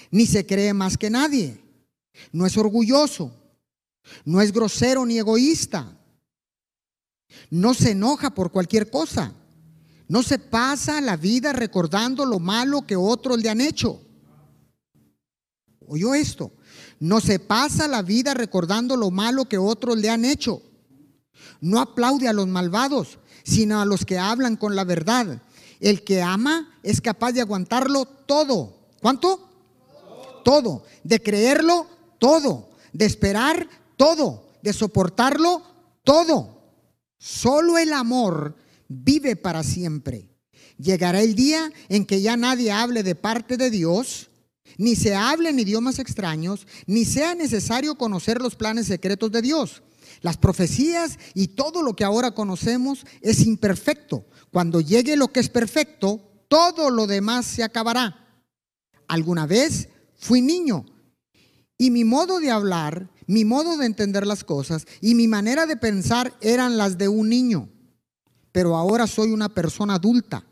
ni 0.09 0.25
se 0.25 0.47
cree 0.47 0.73
más 0.73 0.97
que 0.97 1.11
nadie, 1.11 1.61
no 2.31 2.47
es 2.47 2.57
orgulloso, 2.57 3.31
no 4.25 4.41
es 4.41 4.51
grosero 4.51 5.05
ni 5.05 5.19
egoísta 5.19 5.98
no 7.49 7.73
se 7.73 7.91
enoja 7.91 8.31
por 8.31 8.51
cualquier 8.51 8.89
cosa. 8.89 9.33
No 10.07 10.23
se 10.23 10.39
pasa 10.39 11.01
la 11.01 11.17
vida 11.17 11.53
recordando 11.53 12.25
lo 12.25 12.39
malo 12.39 12.85
que 12.85 12.95
otros 12.95 13.39
le 13.39 13.49
han 13.49 13.61
hecho. 13.61 14.01
¿Oyó 15.87 16.13
esto? 16.13 16.51
No 16.99 17.21
se 17.21 17.39
pasa 17.39 17.87
la 17.87 18.01
vida 18.01 18.33
recordando 18.33 18.97
lo 18.97 19.11
malo 19.11 19.45
que 19.45 19.57
otros 19.57 19.97
le 19.97 20.09
han 20.09 20.25
hecho. 20.25 20.61
No 21.61 21.79
aplaude 21.79 22.27
a 22.27 22.33
los 22.33 22.47
malvados, 22.47 23.19
sino 23.43 23.79
a 23.79 23.85
los 23.85 24.05
que 24.05 24.17
hablan 24.17 24.55
con 24.55 24.75
la 24.75 24.83
verdad. 24.83 25.41
El 25.79 26.03
que 26.03 26.21
ama 26.21 26.79
es 26.83 27.01
capaz 27.01 27.31
de 27.31 27.41
aguantarlo 27.41 28.05
todo. 28.05 28.77
¿Cuánto? 29.01 29.47
Todo. 30.43 30.83
De 31.03 31.21
creerlo 31.21 31.87
todo. 32.19 32.69
De 32.93 33.05
esperar 33.05 33.67
todo. 33.95 34.43
De 34.61 34.73
soportarlo 34.73 35.63
todo. 36.03 36.58
Solo 37.19 37.77
el 37.77 37.93
amor 37.93 38.55
vive 38.87 39.35
para 39.35 39.63
siempre. 39.63 40.29
Llegará 40.77 41.21
el 41.21 41.35
día 41.35 41.71
en 41.89 42.05
que 42.05 42.21
ya 42.21 42.37
nadie 42.37 42.71
hable 42.71 43.03
de 43.03 43.13
parte 43.13 43.57
de 43.57 43.69
Dios, 43.69 44.29
ni 44.77 44.95
se 44.95 45.13
hable 45.13 45.49
en 45.49 45.59
idiomas 45.59 45.99
extraños, 45.99 46.65
ni 46.87 47.03
sea 47.03 47.35
necesario 47.35 47.95
conocer 47.95 48.41
los 48.41 48.55
planes 48.55 48.87
secretos 48.87 49.31
de 49.31 49.41
Dios. 49.41 49.83
Las 50.21 50.37
profecías 50.37 51.19
y 51.33 51.49
todo 51.49 51.83
lo 51.83 51.95
que 51.95 52.05
ahora 52.05 52.31
conocemos 52.31 53.05
es 53.21 53.45
imperfecto. 53.45 54.25
Cuando 54.51 54.79
llegue 54.79 55.17
lo 55.17 55.31
que 55.33 55.41
es 55.41 55.49
perfecto, 55.49 56.21
todo 56.47 56.89
lo 56.89 57.07
demás 57.07 57.45
se 57.45 57.63
acabará. 57.63 58.25
alguna 59.07 59.47
vez 59.47 59.89
fui 60.17 60.41
niño 60.41 60.85
y 61.77 61.91
mi 61.91 62.03
modo 62.03 62.39
de 62.39 62.51
hablar, 62.51 63.09
mi 63.29 63.45
modo 63.45 63.77
de 63.77 63.85
entender 63.85 64.25
las 64.25 64.43
cosas 64.43 64.87
y 65.01 65.13
mi 65.13 65.27
manera 65.27 65.67
de 65.67 65.77
pensar 65.77 66.33
eran 66.41 66.77
las 66.77 66.97
de 66.97 67.09
un 67.09 67.29
niño. 67.29 67.69
Pero 68.51 68.75
ahora 68.75 69.05
soy 69.05 69.31
una 69.31 69.49
persona 69.49 69.93
adulta 69.93 70.43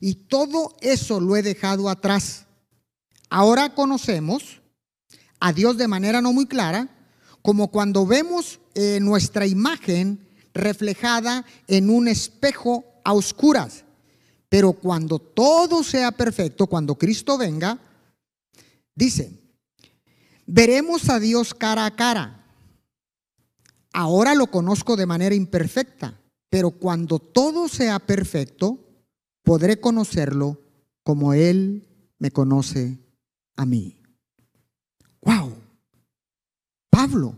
y 0.00 0.14
todo 0.14 0.74
eso 0.80 1.20
lo 1.20 1.36
he 1.36 1.42
dejado 1.42 1.90
atrás. 1.90 2.46
Ahora 3.28 3.74
conocemos 3.74 4.62
a 5.38 5.52
Dios 5.52 5.76
de 5.76 5.86
manera 5.86 6.22
no 6.22 6.32
muy 6.32 6.46
clara, 6.46 6.88
como 7.42 7.70
cuando 7.70 8.06
vemos 8.06 8.58
eh, 8.74 9.00
nuestra 9.02 9.46
imagen 9.46 10.26
reflejada 10.54 11.44
en 11.66 11.90
un 11.90 12.08
espejo 12.08 12.86
a 13.04 13.12
oscuras. 13.12 13.84
Pero 14.48 14.72
cuando 14.72 15.18
todo 15.18 15.84
sea 15.84 16.10
perfecto, 16.10 16.68
cuando 16.68 16.94
Cristo 16.94 17.36
venga, 17.36 17.78
dice, 18.94 19.43
veremos 20.46 21.08
a 21.08 21.20
Dios 21.20 21.54
cara 21.54 21.86
a 21.86 21.96
cara. 21.96 22.44
Ahora 23.92 24.34
lo 24.34 24.48
conozco 24.48 24.96
de 24.96 25.06
manera 25.06 25.34
imperfecta, 25.34 26.20
pero 26.50 26.72
cuando 26.72 27.18
todo 27.18 27.68
sea 27.68 27.98
perfecto, 27.98 28.80
podré 29.42 29.80
conocerlo 29.80 30.60
como 31.02 31.34
Él 31.34 31.86
me 32.18 32.30
conoce 32.30 32.98
a 33.56 33.66
mí. 33.66 34.00
¡Wow! 35.22 35.54
Pablo 36.90 37.36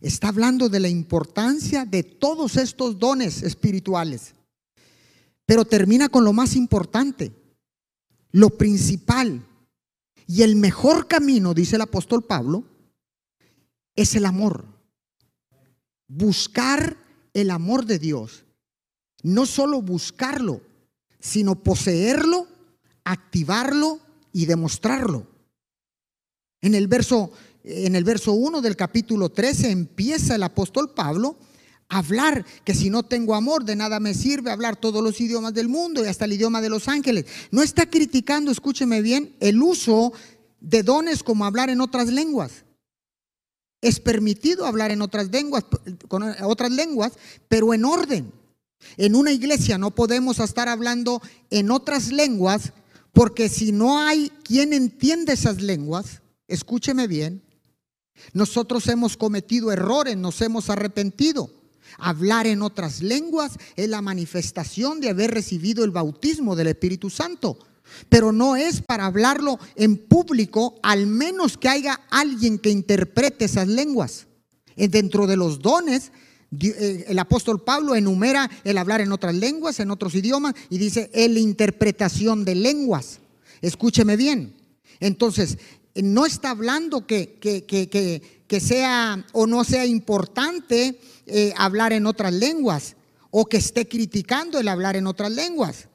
está 0.00 0.28
hablando 0.28 0.68
de 0.68 0.80
la 0.80 0.88
importancia 0.88 1.84
de 1.84 2.02
todos 2.02 2.56
estos 2.56 2.98
dones 2.98 3.42
espirituales, 3.42 4.34
pero 5.44 5.64
termina 5.64 6.08
con 6.08 6.24
lo 6.24 6.32
más 6.32 6.56
importante, 6.56 7.32
lo 8.30 8.50
principal 8.50 9.47
y 10.28 10.42
el 10.42 10.56
mejor 10.56 11.08
camino, 11.08 11.54
dice 11.54 11.76
el 11.76 11.82
apóstol 11.82 12.22
Pablo, 12.22 12.62
es 13.96 14.14
el 14.14 14.26
amor. 14.26 14.66
Buscar 16.06 16.98
el 17.32 17.50
amor 17.50 17.86
de 17.86 17.98
Dios. 17.98 18.44
No 19.22 19.46
solo 19.46 19.80
buscarlo, 19.80 20.60
sino 21.18 21.62
poseerlo, 21.62 22.46
activarlo 23.04 24.00
y 24.30 24.44
demostrarlo. 24.44 25.26
En 26.60 26.74
el 26.74 26.88
verso 26.88 27.32
en 27.64 27.96
el 27.96 28.04
verso 28.04 28.32
1 28.32 28.60
del 28.60 28.76
capítulo 28.76 29.30
13 29.30 29.70
empieza 29.70 30.34
el 30.34 30.42
apóstol 30.42 30.94
Pablo 30.94 31.36
hablar 31.88 32.44
que 32.64 32.74
si 32.74 32.90
no 32.90 33.02
tengo 33.02 33.34
amor 33.34 33.64
de 33.64 33.76
nada 33.76 33.98
me 34.00 34.14
sirve 34.14 34.50
hablar 34.50 34.76
todos 34.76 35.02
los 35.02 35.20
idiomas 35.20 35.54
del 35.54 35.68
mundo 35.68 36.04
y 36.04 36.08
hasta 36.08 36.26
el 36.26 36.34
idioma 36.34 36.60
de 36.60 36.68
los 36.68 36.88
ángeles. 36.88 37.26
No 37.50 37.62
está 37.62 37.88
criticando, 37.88 38.50
escúcheme 38.50 39.02
bien, 39.02 39.34
el 39.40 39.62
uso 39.62 40.12
de 40.60 40.82
dones 40.82 41.22
como 41.22 41.44
hablar 41.44 41.70
en 41.70 41.80
otras 41.80 42.08
lenguas. 42.08 42.64
Es 43.80 44.00
permitido 44.00 44.66
hablar 44.66 44.90
en 44.90 45.02
otras 45.02 45.30
lenguas, 45.30 45.64
con 46.08 46.22
otras 46.42 46.70
lenguas, 46.72 47.12
pero 47.48 47.72
en 47.72 47.84
orden. 47.84 48.32
En 48.96 49.16
una 49.16 49.32
iglesia 49.32 49.78
no 49.78 49.94
podemos 49.94 50.38
estar 50.40 50.68
hablando 50.68 51.22
en 51.50 51.70
otras 51.70 52.12
lenguas 52.12 52.72
porque 53.12 53.48
si 53.48 53.72
no 53.72 53.98
hay 53.98 54.30
quien 54.44 54.72
entiende 54.72 55.32
esas 55.32 55.60
lenguas, 55.60 56.22
escúcheme 56.46 57.06
bien, 57.06 57.42
nosotros 58.32 58.86
hemos 58.88 59.16
cometido 59.16 59.72
errores, 59.72 60.16
nos 60.16 60.40
hemos 60.42 60.70
arrepentido. 60.70 61.50
Hablar 61.96 62.46
en 62.46 62.62
otras 62.62 63.02
lenguas 63.02 63.52
es 63.76 63.88
la 63.88 64.02
manifestación 64.02 65.00
de 65.00 65.10
haber 65.10 65.30
recibido 65.30 65.84
el 65.84 65.90
bautismo 65.90 66.54
del 66.56 66.68
Espíritu 66.68 67.10
Santo. 67.10 67.58
Pero 68.08 68.32
no 68.32 68.56
es 68.56 68.82
para 68.82 69.06
hablarlo 69.06 69.58
en 69.74 69.96
público, 69.96 70.78
al 70.82 71.06
menos 71.06 71.56
que 71.56 71.68
haya 71.68 72.00
alguien 72.10 72.58
que 72.58 72.70
interprete 72.70 73.46
esas 73.46 73.66
lenguas. 73.66 74.26
Eh, 74.76 74.88
dentro 74.88 75.26
de 75.26 75.36
los 75.36 75.60
dones, 75.60 76.12
eh, 76.60 77.04
el 77.08 77.18
apóstol 77.18 77.62
Pablo 77.62 77.94
enumera 77.94 78.50
el 78.64 78.78
hablar 78.78 79.00
en 79.00 79.12
otras 79.12 79.34
lenguas, 79.34 79.80
en 79.80 79.90
otros 79.90 80.14
idiomas, 80.14 80.54
y 80.70 80.78
dice 80.78 81.10
la 81.14 81.40
interpretación 81.40 82.44
de 82.44 82.54
lenguas. 82.54 83.20
Escúcheme 83.60 84.16
bien. 84.16 84.54
Entonces, 85.00 85.58
no 86.02 86.26
está 86.26 86.50
hablando 86.50 87.06
que, 87.06 87.38
que, 87.40 88.60
sea 88.60 89.26
o 89.32 89.46
no 89.46 89.64
sea 89.64 89.84
importante 89.84 91.00
eh, 91.28 91.54
hablar 91.56 91.92
en 91.92 92.06
otras 92.06 92.32
lenguas 92.32 92.96
o 93.30 93.46
que 93.46 93.58
esté 93.58 93.86
criticando 93.86 94.58
el 94.58 94.68
hablar 94.68 94.96
en 94.96 95.06
otras 95.06 95.30
lenguas. 95.30 95.88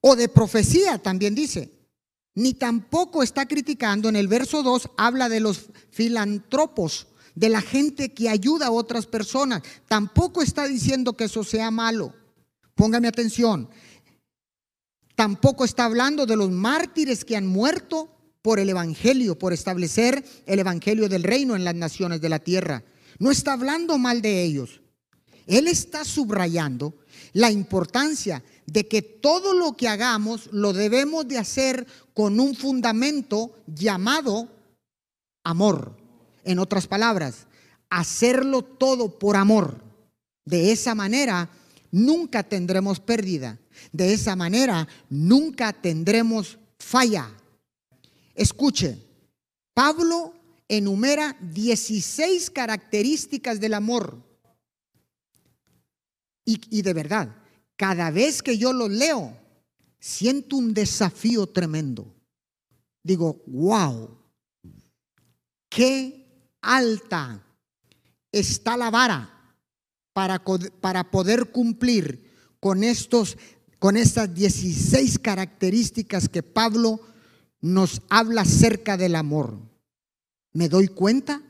O 0.00 0.16
de 0.16 0.28
profecía 0.28 0.98
también 0.98 1.34
dice. 1.34 1.70
Ni 2.34 2.54
tampoco 2.54 3.22
está 3.22 3.46
criticando, 3.46 4.08
en 4.08 4.16
el 4.16 4.26
verso 4.26 4.62
2 4.62 4.90
habla 4.96 5.28
de 5.28 5.40
los 5.40 5.66
filantropos, 5.90 7.08
de 7.34 7.50
la 7.50 7.60
gente 7.60 8.14
que 8.14 8.30
ayuda 8.30 8.68
a 8.68 8.70
otras 8.70 9.06
personas. 9.06 9.62
Tampoco 9.86 10.42
está 10.42 10.66
diciendo 10.66 11.14
que 11.14 11.24
eso 11.24 11.44
sea 11.44 11.70
malo. 11.70 12.14
Póngame 12.74 13.08
atención. 13.08 13.68
Tampoco 15.14 15.64
está 15.64 15.84
hablando 15.84 16.24
de 16.24 16.36
los 16.36 16.50
mártires 16.50 17.24
que 17.24 17.36
han 17.36 17.46
muerto 17.46 18.08
por 18.40 18.58
el 18.58 18.70
Evangelio, 18.70 19.38
por 19.38 19.52
establecer 19.52 20.24
el 20.46 20.58
Evangelio 20.58 21.08
del 21.08 21.22
reino 21.22 21.54
en 21.54 21.64
las 21.64 21.74
naciones 21.74 22.20
de 22.20 22.28
la 22.28 22.38
tierra. 22.38 22.82
No 23.18 23.30
está 23.30 23.52
hablando 23.54 23.98
mal 23.98 24.22
de 24.22 24.42
ellos. 24.42 24.80
Él 25.46 25.66
está 25.66 26.04
subrayando 26.04 26.94
la 27.32 27.50
importancia 27.50 28.42
de 28.66 28.86
que 28.86 29.02
todo 29.02 29.54
lo 29.54 29.76
que 29.76 29.88
hagamos 29.88 30.48
lo 30.52 30.72
debemos 30.72 31.26
de 31.26 31.38
hacer 31.38 31.86
con 32.14 32.40
un 32.40 32.54
fundamento 32.54 33.54
llamado 33.66 34.48
amor. 35.44 35.96
En 36.44 36.58
otras 36.58 36.86
palabras, 36.86 37.46
hacerlo 37.90 38.62
todo 38.62 39.18
por 39.18 39.36
amor. 39.36 39.82
De 40.44 40.72
esa 40.72 40.94
manera 40.94 41.50
nunca 41.90 42.42
tendremos 42.42 43.00
pérdida. 43.00 43.58
De 43.92 44.12
esa 44.12 44.36
manera 44.36 44.88
nunca 45.08 45.72
tendremos 45.72 46.58
falla. 46.78 47.30
Escuche, 48.34 48.98
Pablo 49.74 50.34
enumera 50.76 51.36
16 51.40 52.50
características 52.50 53.60
del 53.60 53.74
amor. 53.74 54.22
Y, 56.44 56.82
de 56.82 56.92
verdad, 56.92 57.36
cada 57.76 58.10
vez 58.10 58.42
que 58.42 58.56
yo 58.56 58.72
lo 58.72 58.88
leo, 58.88 59.36
siento 60.00 60.56
un 60.56 60.72
desafío 60.72 61.46
tremendo. 61.46 62.12
Digo, 63.02 63.42
wow, 63.46 64.18
qué 65.68 66.50
alta 66.62 67.44
está 68.32 68.76
la 68.76 68.90
vara 68.90 69.54
para, 70.12 70.42
para 70.80 71.10
poder 71.10 71.50
cumplir 71.52 72.32
con 72.58 72.82
estos 72.82 73.36
con 73.78 73.96
estas 73.96 74.32
16 74.32 75.18
características 75.18 76.28
que 76.28 76.44
Pablo 76.44 77.00
nos 77.60 78.00
habla 78.08 78.42
acerca 78.42 78.96
del 78.96 79.16
amor. 79.16 79.71
Me 80.52 80.68
doy 80.68 80.88
cuenta 80.88 81.42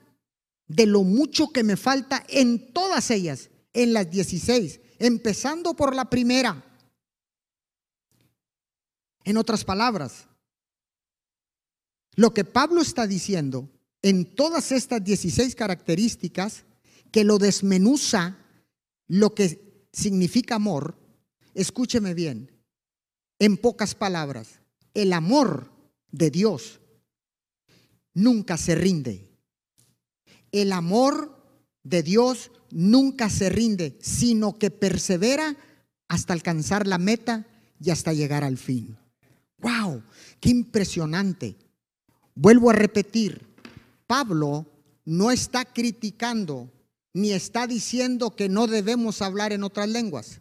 de 0.66 0.86
lo 0.86 1.02
mucho 1.02 1.52
que 1.52 1.64
me 1.64 1.76
falta 1.76 2.24
en 2.28 2.72
todas 2.72 3.10
ellas, 3.10 3.50
en 3.72 3.92
las 3.92 4.10
16, 4.10 4.80
empezando 4.98 5.74
por 5.74 5.94
la 5.94 6.08
primera. 6.08 6.64
En 9.24 9.36
otras 9.36 9.64
palabras, 9.64 10.26
lo 12.14 12.34
que 12.34 12.44
Pablo 12.44 12.80
está 12.80 13.06
diciendo 13.06 13.68
en 14.02 14.34
todas 14.34 14.72
estas 14.72 15.02
16 15.02 15.54
características, 15.54 16.64
que 17.10 17.24
lo 17.24 17.38
desmenuza 17.38 18.38
lo 19.06 19.34
que 19.34 19.86
significa 19.92 20.56
amor, 20.56 20.98
escúcheme 21.54 22.14
bien, 22.14 22.50
en 23.38 23.56
pocas 23.56 23.94
palabras, 23.94 24.60
el 24.94 25.12
amor 25.12 25.70
de 26.10 26.30
Dios 26.30 26.80
nunca 28.14 28.56
se 28.56 28.74
rinde. 28.74 29.28
El 30.50 30.72
amor 30.72 31.42
de 31.82 32.02
Dios 32.02 32.50
nunca 32.70 33.30
se 33.30 33.48
rinde, 33.48 33.98
sino 34.00 34.58
que 34.58 34.70
persevera 34.70 35.56
hasta 36.08 36.32
alcanzar 36.32 36.86
la 36.86 36.98
meta 36.98 37.46
y 37.80 37.90
hasta 37.90 38.12
llegar 38.12 38.44
al 38.44 38.58
fin. 38.58 38.96
¡Wow! 39.58 40.02
¡Qué 40.40 40.50
impresionante! 40.50 41.56
Vuelvo 42.34 42.70
a 42.70 42.74
repetir, 42.74 43.46
Pablo 44.06 44.66
no 45.04 45.30
está 45.30 45.64
criticando 45.64 46.70
ni 47.14 47.32
está 47.32 47.66
diciendo 47.66 48.34
que 48.36 48.48
no 48.48 48.66
debemos 48.66 49.20
hablar 49.20 49.52
en 49.52 49.64
otras 49.64 49.88
lenguas. 49.88 50.40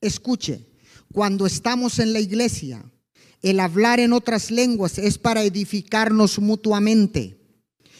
Escuche, 0.00 0.66
cuando 1.12 1.46
estamos 1.46 1.98
en 1.98 2.12
la 2.12 2.20
iglesia, 2.20 2.84
el 3.42 3.60
hablar 3.60 4.00
en 4.00 4.12
otras 4.12 4.50
lenguas 4.50 4.98
es 4.98 5.18
para 5.18 5.42
edificarnos 5.42 6.38
mutuamente. 6.38 7.38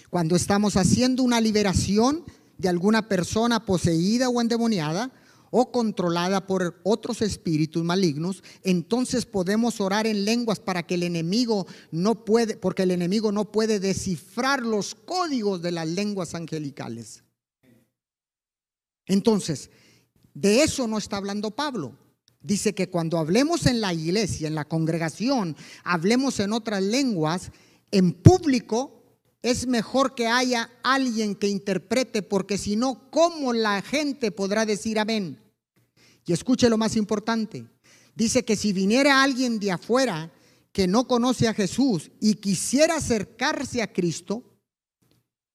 Cuando 0.09 0.37
estamos 0.37 0.76
haciendo 0.76 1.22
una 1.22 1.40
liberación 1.40 2.24
de 2.59 2.68
alguna 2.68 3.09
persona 3.09 3.64
poseída 3.64 4.28
o 4.28 4.40
endemoniada, 4.40 5.12
o 5.55 5.70
controlada 5.70 6.46
por 6.46 6.81
otros 6.83 7.20
espíritus 7.20 7.85
malignos, 7.85 8.42
entonces 8.62 9.26
podemos 9.26 9.83
orar 9.83 10.07
en 10.07 10.24
lenguas 10.24 10.59
para 10.59 10.83
que 10.85 10.94
el 10.94 11.02
enemigo 11.02 11.66
no 11.90 12.24
puede, 12.24 12.57
porque 12.57 12.85
el 12.85 12.90
enemigo 12.90 13.33
no 13.33 13.52
puede 13.52 13.78
descifrar 13.78 14.62
los 14.62 14.94
códigos 14.94 15.61
de 15.61 15.72
las 15.72 15.87
lenguas 15.87 16.35
angelicales. 16.35 17.22
Entonces, 19.05 19.70
de 20.33 20.62
eso 20.62 20.88
no 20.88 20.96
está 20.96 21.18
hablando 21.18 21.50
Pablo. 21.50 21.98
Dice 22.42 22.74
que 22.74 22.88
cuando 22.88 23.18
hablemos 23.18 23.66
en 23.66 23.81
la 23.81 23.94
iglesia, 23.94 24.48
en 24.48 24.55
la 24.55 24.64
congregación, 24.64 25.57
hablemos 25.85 26.40
en 26.40 26.52
otras 26.52 26.83
lenguas, 26.83 27.52
en 27.90 28.12
público, 28.12 29.02
es 29.42 29.66
mejor 29.66 30.14
que 30.14 30.26
haya 30.26 30.70
alguien 30.83 31.35
que 31.35 31.48
interprete, 31.48 32.22
porque 32.22 32.59
si 32.59 32.76
no, 32.76 33.11
¿cómo 33.11 33.52
la 33.52 33.83
gente 33.83 34.31
podrá 34.31 34.66
decir 34.66 34.98
amén? 34.98 35.40
Y 36.24 36.33
escuche 36.33 36.68
lo 36.68 36.78
más 36.78 36.96
importante. 36.96 37.66
Dice 38.14 38.44
que 38.44 38.57
si 38.57 38.72
viniera 38.72 39.22
alguien 39.22 39.59
de 39.59 39.72
afuera 39.72 40.33
que 40.72 40.87
no 40.87 41.07
conoce 41.07 41.48
a 41.48 41.55
Jesús 41.55 42.11
y 42.20 42.35
quisiera 42.35 42.96
acercarse 42.96 43.83
a 43.83 43.92
Cristo, 43.92 44.44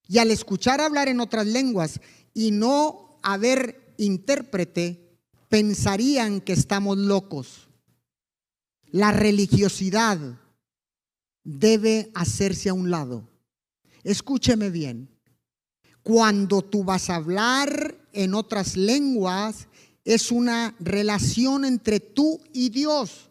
y 0.07 0.19
al 0.19 0.31
escuchar 0.31 0.79
hablar 0.79 1.09
en 1.09 1.19
otras 1.19 1.45
lenguas 1.45 1.99
y 2.33 2.51
no 2.51 3.17
haber 3.23 3.93
intérprete, 3.97 5.06
pensarían 5.49 6.41
que 6.41 6.53
estamos 6.53 6.97
locos. 6.97 7.67
La 8.89 9.11
religiosidad 9.11 10.19
debe 11.43 12.11
hacerse 12.13 12.69
a 12.69 12.73
un 12.73 12.89
lado. 12.89 13.27
Escúcheme 14.03 14.69
bien. 14.69 15.09
Cuando 16.03 16.61
tú 16.61 16.83
vas 16.83 17.09
a 17.09 17.15
hablar 17.15 17.97
en 18.13 18.33
otras 18.33 18.77
lenguas, 18.77 19.67
es 20.05 20.31
una 20.31 20.73
relación 20.79 21.65
entre 21.65 21.99
tú 21.99 22.39
y 22.53 22.69
Dios. 22.69 23.29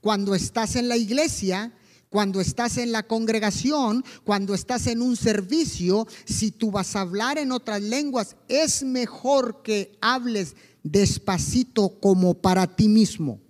Cuando 0.00 0.34
estás 0.34 0.76
en 0.76 0.88
la 0.88 0.96
iglesia, 0.96 1.72
cuando 2.08 2.40
estás 2.40 2.78
en 2.78 2.92
la 2.92 3.02
congregación, 3.02 4.04
cuando 4.22 4.54
estás 4.54 4.86
en 4.86 5.02
un 5.02 5.16
servicio, 5.16 6.06
si 6.24 6.52
tú 6.52 6.70
vas 6.70 6.94
a 6.94 7.00
hablar 7.00 7.38
en 7.38 7.52
otras 7.52 7.82
lenguas, 7.82 8.36
es 8.48 8.82
mejor 8.82 9.62
que 9.62 9.98
hables 10.00 10.54
despacito 10.84 11.98
como 11.98 12.34
para 12.34 12.76
ti 12.76 12.88
mismo. 12.88 13.40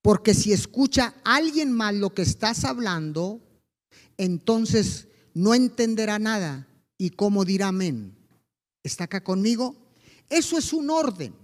Porque 0.00 0.32
si 0.34 0.52
escucha 0.52 1.14
alguien 1.24 1.70
más 1.72 1.94
lo 1.94 2.14
que 2.14 2.22
estás 2.22 2.64
hablando, 2.64 3.40
entonces 4.16 5.08
no 5.34 5.54
entenderá 5.54 6.18
nada 6.18 6.66
y 6.96 7.10
cómo 7.10 7.44
dirá 7.44 7.68
amén. 7.68 8.16
¿Está 8.82 9.04
acá 9.04 9.22
conmigo? 9.22 9.76
Eso 10.28 10.56
es 10.56 10.72
un 10.72 10.90
orden 10.90 11.34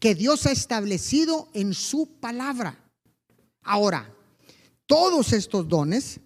que 0.00 0.14
Dios 0.14 0.46
ha 0.46 0.52
establecido 0.52 1.48
en 1.54 1.74
su 1.74 2.06
palabra. 2.20 2.92
Ahora, 3.62 4.14
todos 4.86 5.32
estos 5.32 5.68
dones 5.68 6.20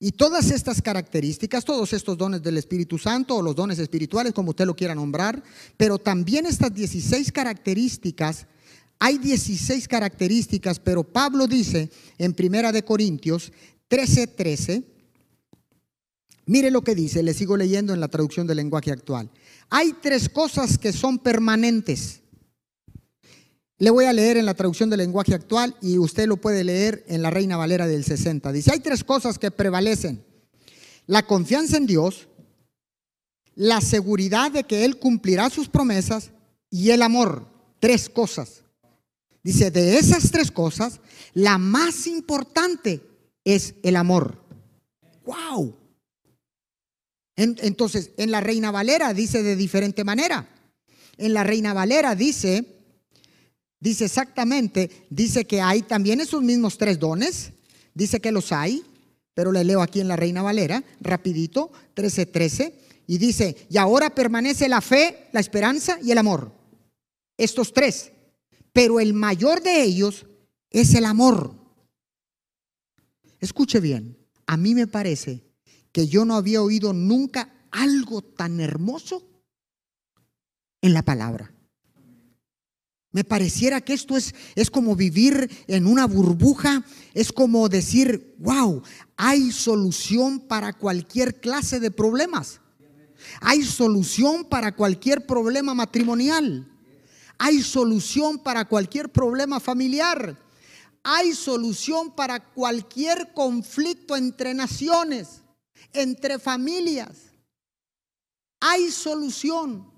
y 0.00 0.12
todas 0.12 0.50
estas 0.50 0.80
características, 0.80 1.64
todos 1.64 1.92
estos 1.92 2.16
dones 2.16 2.42
del 2.42 2.56
Espíritu 2.56 2.98
Santo 2.98 3.36
o 3.36 3.42
los 3.42 3.56
dones 3.56 3.78
espirituales, 3.78 4.32
como 4.32 4.50
usted 4.50 4.64
lo 4.64 4.76
quiera 4.76 4.94
nombrar, 4.94 5.42
pero 5.76 5.98
también 5.98 6.46
estas 6.46 6.72
16 6.72 7.32
características, 7.32 8.46
hay 9.00 9.18
16 9.18 9.88
características, 9.88 10.78
pero 10.78 11.02
Pablo 11.02 11.46
dice 11.46 11.90
en 12.16 12.32
Primera 12.32 12.70
de 12.70 12.84
Corintios 12.84 13.52
13:13, 13.88 14.34
13, 14.36 14.82
mire 16.46 16.70
lo 16.70 16.82
que 16.82 16.94
dice, 16.94 17.22
le 17.22 17.34
sigo 17.34 17.56
leyendo 17.56 17.92
en 17.92 18.00
la 18.00 18.08
traducción 18.08 18.46
del 18.46 18.58
lenguaje 18.58 18.92
actual. 18.92 19.30
Hay 19.68 19.94
tres 20.00 20.28
cosas 20.28 20.78
que 20.78 20.92
son 20.92 21.18
permanentes. 21.18 22.22
Le 23.78 23.90
voy 23.90 24.06
a 24.06 24.12
leer 24.12 24.36
en 24.36 24.46
la 24.46 24.54
traducción 24.54 24.90
del 24.90 24.98
lenguaje 24.98 25.34
actual 25.34 25.76
y 25.80 25.98
usted 25.98 26.26
lo 26.26 26.36
puede 26.36 26.64
leer 26.64 27.04
en 27.06 27.22
la 27.22 27.30
Reina 27.30 27.56
Valera 27.56 27.86
del 27.86 28.04
60. 28.04 28.50
Dice, 28.50 28.72
hay 28.72 28.80
tres 28.80 29.04
cosas 29.04 29.38
que 29.38 29.52
prevalecen. 29.52 30.24
La 31.06 31.24
confianza 31.24 31.76
en 31.76 31.86
Dios, 31.86 32.28
la 33.54 33.80
seguridad 33.80 34.50
de 34.50 34.64
que 34.64 34.84
Él 34.84 34.98
cumplirá 34.98 35.48
sus 35.48 35.68
promesas 35.68 36.32
y 36.70 36.90
el 36.90 37.02
amor. 37.02 37.46
Tres 37.78 38.08
cosas. 38.08 38.64
Dice, 39.44 39.70
de 39.70 39.96
esas 39.96 40.32
tres 40.32 40.50
cosas, 40.50 41.00
la 41.32 41.56
más 41.56 42.08
importante 42.08 43.00
es 43.44 43.74
el 43.84 43.94
amor. 43.94 44.42
¡Wow! 45.24 45.76
Entonces, 47.36 48.10
en 48.16 48.32
la 48.32 48.40
Reina 48.40 48.72
Valera 48.72 49.14
dice 49.14 49.44
de 49.44 49.54
diferente 49.54 50.02
manera. 50.02 50.48
En 51.16 51.32
la 51.32 51.44
Reina 51.44 51.72
Valera 51.72 52.16
dice, 52.16 52.77
dice 53.80 54.04
exactamente, 54.04 55.06
dice 55.10 55.46
que 55.46 55.60
hay 55.60 55.82
también 55.82 56.20
esos 56.20 56.42
mismos 56.42 56.78
tres 56.78 56.98
dones, 56.98 57.52
dice 57.94 58.20
que 58.20 58.32
los 58.32 58.52
hay, 58.52 58.84
pero 59.34 59.52
le 59.52 59.64
leo 59.64 59.82
aquí 59.82 60.00
en 60.00 60.08
la 60.08 60.16
Reina 60.16 60.42
Valera, 60.42 60.82
rapidito, 61.00 61.70
13:13, 61.94 62.32
13, 62.32 62.78
y 63.06 63.18
dice, 63.18 63.56
y 63.70 63.78
ahora 63.78 64.14
permanece 64.14 64.68
la 64.68 64.80
fe, 64.80 65.28
la 65.32 65.40
esperanza 65.40 65.98
y 66.02 66.10
el 66.10 66.18
amor. 66.18 66.52
Estos 67.36 67.72
tres, 67.72 68.12
pero 68.72 69.00
el 69.00 69.14
mayor 69.14 69.62
de 69.62 69.82
ellos 69.82 70.26
es 70.70 70.94
el 70.94 71.04
amor. 71.04 71.54
Escuche 73.40 73.80
bien, 73.80 74.18
a 74.46 74.56
mí 74.56 74.74
me 74.74 74.86
parece 74.86 75.44
que 75.92 76.06
yo 76.06 76.24
no 76.24 76.34
había 76.34 76.62
oído 76.62 76.92
nunca 76.92 77.54
algo 77.70 78.22
tan 78.22 78.60
hermoso 78.60 79.22
en 80.80 80.94
la 80.94 81.02
palabra. 81.02 81.52
Me 83.10 83.24
pareciera 83.24 83.80
que 83.80 83.94
esto 83.94 84.16
es, 84.16 84.34
es 84.54 84.70
como 84.70 84.94
vivir 84.94 85.50
en 85.66 85.86
una 85.86 86.06
burbuja, 86.06 86.84
es 87.14 87.32
como 87.32 87.68
decir, 87.68 88.34
wow, 88.38 88.82
hay 89.16 89.50
solución 89.50 90.40
para 90.40 90.72
cualquier 90.72 91.40
clase 91.40 91.80
de 91.80 91.90
problemas. 91.90 92.60
Hay 93.40 93.62
solución 93.64 94.44
para 94.44 94.74
cualquier 94.76 95.26
problema 95.26 95.74
matrimonial. 95.74 96.70
Hay 97.38 97.62
solución 97.62 98.38
para 98.38 98.66
cualquier 98.66 99.10
problema 99.10 99.58
familiar 99.60 100.36
hay 101.10 101.32
solución 101.32 102.14
para 102.14 102.38
cualquier 102.52 103.32
conflicto 103.32 104.14
entre 104.14 104.52
naciones, 104.52 105.42
entre 105.94 106.38
familias. 106.38 107.32
Hay 108.60 108.90
solución. 108.90 109.90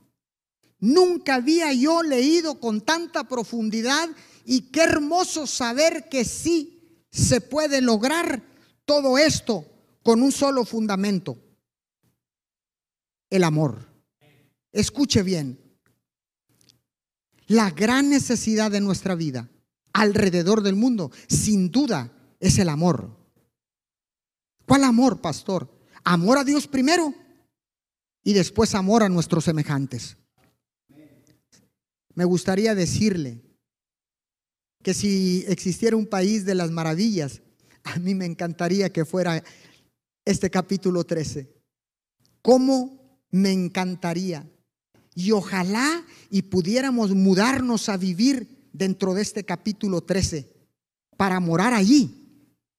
Nunca 0.80 1.36
había 1.36 1.72
yo 1.72 2.02
leído 2.02 2.58
con 2.58 2.80
tanta 2.80 3.24
profundidad 3.24 4.08
y 4.44 4.70
qué 4.70 4.82
hermoso 4.82 5.46
saber 5.46 6.08
que 6.08 6.24
sí 6.24 7.04
se 7.10 7.40
puede 7.40 7.82
lograr 7.82 8.42
todo 8.84 9.18
esto 9.18 9.66
con 10.02 10.22
un 10.22 10.32
solo 10.32 10.64
fundamento, 10.64 11.38
el 13.28 13.44
amor. 13.44 13.86
Escuche 14.72 15.22
bien, 15.22 15.60
la 17.46 17.70
gran 17.70 18.08
necesidad 18.08 18.70
de 18.70 18.80
nuestra 18.80 19.14
vida 19.14 19.50
alrededor 19.92 20.62
del 20.62 20.76
mundo, 20.76 21.10
sin 21.28 21.70
duda, 21.70 22.12
es 22.38 22.58
el 22.58 22.68
amor. 22.68 23.16
¿Cuál 24.66 24.84
amor, 24.84 25.20
pastor? 25.20 25.68
Amor 26.04 26.38
a 26.38 26.44
Dios 26.44 26.66
primero 26.66 27.12
y 28.22 28.32
después 28.32 28.74
amor 28.74 29.02
a 29.02 29.08
nuestros 29.08 29.44
semejantes. 29.44 30.16
Me 32.14 32.24
gustaría 32.24 32.74
decirle 32.74 33.42
que 34.82 34.94
si 34.94 35.44
existiera 35.48 35.96
un 35.96 36.06
país 36.06 36.44
de 36.44 36.54
las 36.54 36.70
maravillas, 36.70 37.42
a 37.84 37.98
mí 37.98 38.14
me 38.14 38.26
encantaría 38.26 38.92
que 38.92 39.04
fuera 39.04 39.42
este 40.24 40.50
capítulo 40.50 41.04
13. 41.04 41.48
¿Cómo 42.42 43.20
me 43.30 43.52
encantaría? 43.52 44.48
Y 45.14 45.32
ojalá 45.32 46.04
y 46.30 46.42
pudiéramos 46.42 47.14
mudarnos 47.14 47.88
a 47.88 47.96
vivir 47.96 48.68
dentro 48.72 49.14
de 49.14 49.22
este 49.22 49.44
capítulo 49.44 50.00
13 50.00 50.48
para 51.16 51.40
morar 51.40 51.74
allí, 51.74 52.20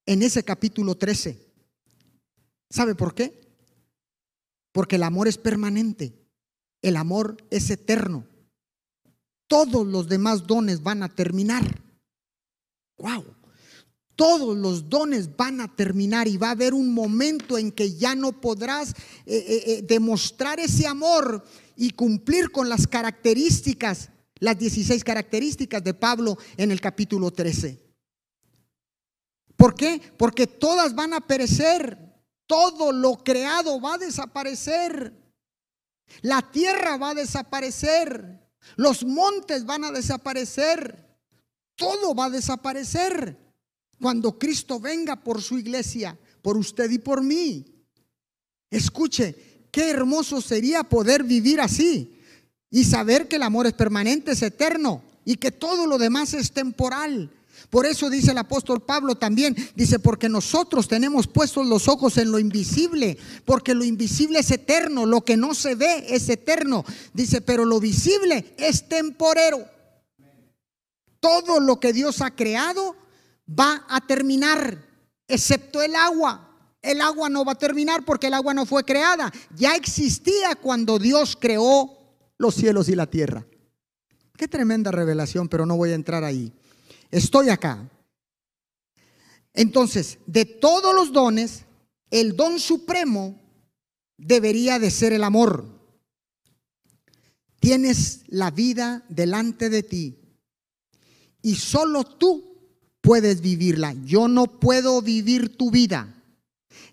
en 0.06 0.24
ese 0.24 0.44
capítulo 0.44 0.96
13. 0.96 1.38
¿Sabe 2.70 2.96
por 2.96 3.14
qué? 3.14 3.40
Porque 4.72 4.96
el 4.96 5.04
amor 5.04 5.28
es 5.28 5.38
permanente, 5.38 6.14
el 6.82 6.96
amor 6.96 7.38
es 7.52 7.70
eterno. 7.70 8.26
Todos 9.52 9.86
los 9.86 10.08
demás 10.08 10.48
dones 10.48 10.82
van 10.82 11.04
a 11.04 11.10
terminar. 11.10 11.62
Wow. 12.98 13.26
Todos 14.16 14.56
los 14.56 14.88
dones 14.88 15.36
van 15.36 15.60
a 15.60 15.76
terminar 15.76 16.30
y 16.30 16.38
va 16.38 16.48
a 16.48 16.52
haber 16.52 16.74
un 16.74 16.94
momento 16.94 17.58
en 17.58 17.74
que 17.74 17.94
ya 17.98 18.16
no 18.16 18.32
podrás 18.40 18.92
eh, 18.92 18.96
eh, 19.26 19.64
eh, 19.66 19.82
demostrar 19.86 20.62
ese 20.62 20.88
amor 20.88 21.44
y 21.76 21.90
cumplir 21.90 22.50
con 22.50 22.70
las 22.70 22.88
características 22.88 24.10
las 24.40 24.58
16 24.58 25.04
características 25.04 25.84
de 25.84 25.96
Pablo 25.96 26.38
en 26.56 26.72
el 26.72 26.80
capítulo 26.80 27.30
13. 27.30 27.78
¿Por 29.58 29.76
qué? 29.76 30.02
Porque 30.18 30.48
todas 30.48 30.96
van 30.96 31.14
a 31.14 31.20
perecer. 31.20 31.98
Todo 32.48 32.94
lo 32.94 33.18
creado 33.18 33.82
va 33.82 33.96
a 33.96 33.98
desaparecer. 33.98 35.14
La 36.22 36.42
tierra 36.42 36.96
va 36.96 37.10
a 37.10 37.16
desaparecer. 37.16 38.40
Los 38.76 39.04
montes 39.04 39.66
van 39.66 39.84
a 39.84 39.92
desaparecer. 39.92 41.08
Todo 41.76 42.14
va 42.14 42.26
a 42.26 42.30
desaparecer 42.30 43.38
cuando 44.00 44.38
Cristo 44.38 44.80
venga 44.80 45.16
por 45.24 45.42
su 45.42 45.58
iglesia, 45.58 46.18
por 46.42 46.58
usted 46.58 46.90
y 46.90 47.00
por 47.00 47.24
mí. 47.24 47.66
Escuche, 48.70 49.68
qué 49.72 49.90
hermoso 49.90 50.42
sería 50.42 50.84
poder 50.84 51.24
vivir 51.24 51.62
así 51.62 52.20
y 52.70 52.84
saber 52.84 53.28
que 53.28 53.36
el 53.36 53.44
amor 53.44 53.68
es 53.68 53.74
permanente, 53.74 54.32
es 54.32 54.42
eterno 54.42 55.04
y 55.26 55.36
que 55.36 55.52
todo 55.52 55.86
lo 55.86 55.98
demás 55.98 56.34
es 56.34 56.52
temporal. 56.52 57.32
Por 57.70 57.86
eso 57.86 58.10
dice 58.10 58.32
el 58.32 58.38
apóstol 58.38 58.82
Pablo 58.82 59.16
también, 59.16 59.56
dice, 59.76 60.00
porque 60.00 60.30
nosotros 60.30 60.88
tenemos 60.88 61.28
puestos 61.28 61.68
los 61.68 61.88
ojos 61.88 62.18
en 62.18 62.32
lo 62.32 62.40
invisible, 62.40 63.18
porque 63.46 63.74
lo 63.74 63.84
invisible 63.84 64.40
es 64.40 64.52
eterno, 64.52 65.06
lo 65.06 65.22
que 65.22 65.38
no 65.38 65.54
se 65.54 65.76
ve 65.76 66.06
es 66.10 66.28
eterno. 66.30 66.84
Dice, 67.14 67.42
pero 67.42 67.66
lo 67.66 67.80
visible 67.80 68.54
es 68.58 68.88
temporero. 68.88 69.66
Todo 71.20 71.60
lo 71.60 71.80
que 71.80 71.94
Dios 71.94 72.22
ha 72.22 72.32
creado 72.32 72.96
va 73.48 73.86
a 73.88 74.02
terminar, 74.02 74.84
excepto 75.28 75.82
el 75.82 75.96
agua. 75.96 76.48
El 76.82 77.00
agua 77.00 77.30
no 77.30 77.46
va 77.46 77.52
a 77.52 77.58
terminar 77.58 78.04
porque 78.04 78.28
el 78.28 78.34
agua 78.34 78.54
no 78.54 78.66
fue 78.66 78.84
creada. 78.84 79.32
Ya 79.56 79.76
existía 79.76 80.56
cuando 80.56 80.98
Dios 80.98 81.38
creó 81.40 81.98
los 82.38 82.56
cielos 82.56 82.90
y 82.90 82.96
la 82.96 83.06
tierra. 83.06 83.46
Qué 84.36 84.48
tremenda 84.48 84.90
revelación, 84.90 85.48
pero 85.48 85.68
no 85.68 85.78
voy 85.78 85.92
a 85.92 85.96
entrar 85.96 86.24
ahí. 86.24 86.52
Estoy 87.12 87.50
acá. 87.50 87.90
Entonces, 89.54 90.18
de 90.26 90.46
todos 90.46 90.96
los 90.96 91.12
dones, 91.12 91.66
el 92.10 92.36
don 92.36 92.60
supremo 92.60 93.40
debería 94.18 94.80
de 94.80 94.90
ser 94.92 95.14
el 95.14 95.24
amor. 95.24 95.66
Tienes 97.60 98.24
la 98.28 98.50
vida 98.50 99.06
delante 99.10 99.70
de 99.70 99.84
ti 99.84 100.18
y 101.42 101.56
solo 101.56 102.04
tú 102.04 102.52
puedes 103.02 103.42
vivirla. 103.42 103.94
Yo 104.06 104.28
no 104.28 104.60
puedo 104.60 105.02
vivir 105.02 105.58
tu 105.58 105.70
vida. 105.72 106.18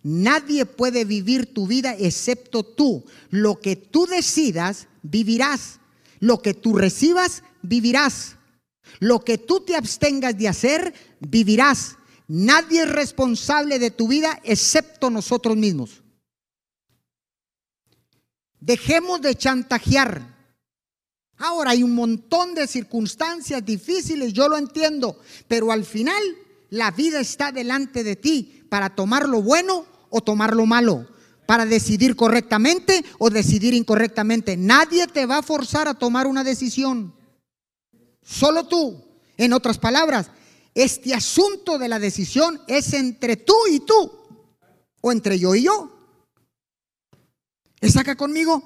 Nadie 0.03 0.67
puede 0.67 1.05
vivir 1.05 1.53
tu 1.53 1.67
vida 1.67 1.95
excepto 1.99 2.63
tú. 2.63 3.05
Lo 3.31 3.61
que 3.61 3.77
tú 3.77 4.07
decidas, 4.07 4.89
vivirás. 5.03 5.81
Lo 6.21 6.41
que 6.41 6.55
tú 6.55 6.77
recibas, 6.77 7.43
vivirás. 7.63 8.38
Lo 9.01 9.21
que 9.21 9.39
tú 9.39 9.61
te 9.61 9.77
abstengas 9.77 10.37
de 10.37 10.49
hacer, 10.49 10.95
vivirás. 11.21 11.97
Nadie 12.27 12.83
es 12.83 12.91
responsable 12.91 13.79
de 13.79 13.91
tu 13.91 14.09
vida 14.09 14.39
excepto 14.45 15.09
nosotros 15.09 15.57
mismos. 15.57 16.03
Dejemos 18.61 19.21
de 19.23 19.35
chantajear. 19.35 20.37
Ahora 21.39 21.71
hay 21.71 21.83
un 21.83 21.95
montón 21.95 22.55
de 22.55 22.67
circunstancias 22.67 23.65
difíciles, 23.65 24.33
yo 24.33 24.49
lo 24.49 24.57
entiendo, 24.57 25.21
pero 25.47 25.71
al 25.71 25.85
final 25.85 26.21
la 26.69 26.91
vida 26.91 27.21
está 27.21 27.53
delante 27.53 28.03
de 28.03 28.17
ti 28.17 28.65
para 28.69 28.91
tomar 28.91 29.29
lo 29.29 29.41
bueno 29.41 29.87
o 30.11 30.21
tomar 30.21 30.55
lo 30.55 30.67
malo, 30.67 31.07
para 31.47 31.65
decidir 31.65 32.17
correctamente 32.17 33.05
o 33.19 33.31
decidir 33.31 33.73
incorrectamente. 33.73 34.57
Nadie 34.57 35.07
te 35.07 35.27
va 35.27 35.39
a 35.39 35.43
forzar 35.43 35.87
a 35.87 35.95
tomar 35.95 36.27
una 36.27 36.43
decisión. 36.43 37.15
Solo 38.29 38.69
tú. 38.69 39.03
En 39.39 39.55
otras 39.55 39.79
palabras, 39.79 40.31
este 40.75 41.15
asunto 41.15 41.79
de 41.79 41.89
la 41.89 41.99
decisión 41.99 42.61
es 42.67 42.93
entre 42.93 43.37
tú 43.37 43.55
y 43.71 43.81
tú, 43.81 44.13
o 45.01 45.13
entre 45.13 45.39
yo 45.39 45.55
y 45.55 45.63
yo. 45.63 45.91
¿Está 47.81 48.03
acá 48.03 48.17
conmigo? 48.17 48.63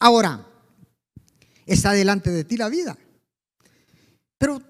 Ahora, 0.00 0.44
está 1.64 1.92
delante 1.92 2.30
de 2.30 2.42
ti 2.42 2.56
la 2.56 2.68
vida. 2.68 2.98
Pero 4.36 4.60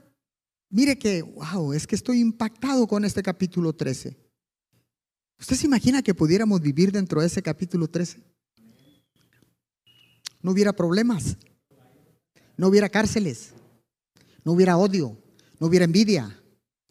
mire 0.68 0.98
que, 0.98 1.22
wow, 1.22 1.72
es 1.72 1.86
que 1.86 1.94
estoy 1.94 2.20
impactado 2.20 2.86
con 2.86 3.06
este 3.06 3.22
capítulo 3.22 3.72
13. 3.72 4.14
¿Usted 5.40 5.56
se 5.56 5.66
imagina 5.66 6.02
que 6.02 6.14
pudiéramos 6.14 6.60
vivir 6.60 6.92
dentro 6.92 7.22
de 7.22 7.28
ese 7.28 7.42
capítulo 7.42 7.88
13? 7.88 8.20
No 10.42 10.50
hubiera 10.50 10.74
problemas, 10.74 11.38
no 12.56 12.68
hubiera 12.68 12.88
cárceles, 12.90 13.54
no 14.44 14.52
hubiera 14.52 14.76
odio, 14.76 15.18
no 15.58 15.66
hubiera 15.66 15.84
envidia, 15.84 16.40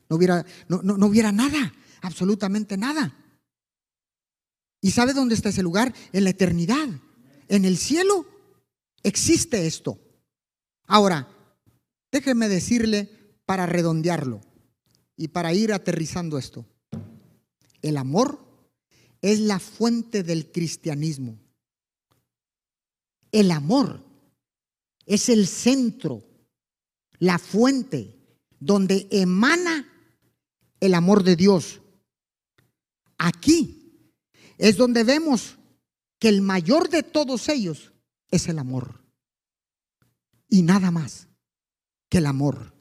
no 0.10 0.16
hubiera, 0.16 0.46
no, 0.68 0.82
no, 0.82 1.06
hubiera 1.06 1.32
nada, 1.32 1.74
absolutamente 2.02 2.78
nada. 2.78 3.18
¿Y 4.82 4.92
sabe 4.92 5.14
dónde 5.14 5.36
está 5.36 5.50
ese 5.50 5.64
lugar? 5.64 5.94
En 6.12 6.24
la 6.24 6.32
eternidad. 6.32 6.90
En 7.48 7.66
el 7.66 7.78
cielo 7.78 8.26
existe 9.04 9.68
esto. 9.68 10.00
Ahora, 10.88 11.28
déjeme 12.12 12.50
decirle 12.50 13.10
para 13.46 13.66
redondearlo 13.66 14.42
y 15.16 15.28
para 15.28 15.54
ir 15.54 15.72
aterrizando 15.72 16.38
esto. 16.38 16.66
El 17.82 17.98
amor 17.98 18.40
es 19.22 19.40
la 19.40 19.60
fuente 19.60 20.24
del 20.24 20.52
cristianismo. 20.52 21.38
El 23.32 23.52
amor 23.52 24.04
es 25.06 25.30
el 25.30 25.48
centro 25.48 26.24
la 27.22 27.38
fuente 27.38 28.18
donde 28.60 29.08
emana 29.12 29.88
el 30.80 30.96
amor 30.96 31.24
de 31.24 31.36
Dios. 31.36 31.80
Aquí 33.18 34.10
es 34.58 34.76
donde 34.76 35.04
vemos 35.04 35.60
que 36.20 36.30
el 36.30 36.42
mayor 36.42 36.90
de 36.90 37.04
todos 37.04 37.48
ellos 37.48 37.94
es 38.32 38.48
el 38.48 38.58
amor. 38.58 39.06
Y 40.50 40.64
nada 40.64 40.90
más 40.90 41.28
que 42.10 42.18
el 42.18 42.26
amor. 42.26 42.74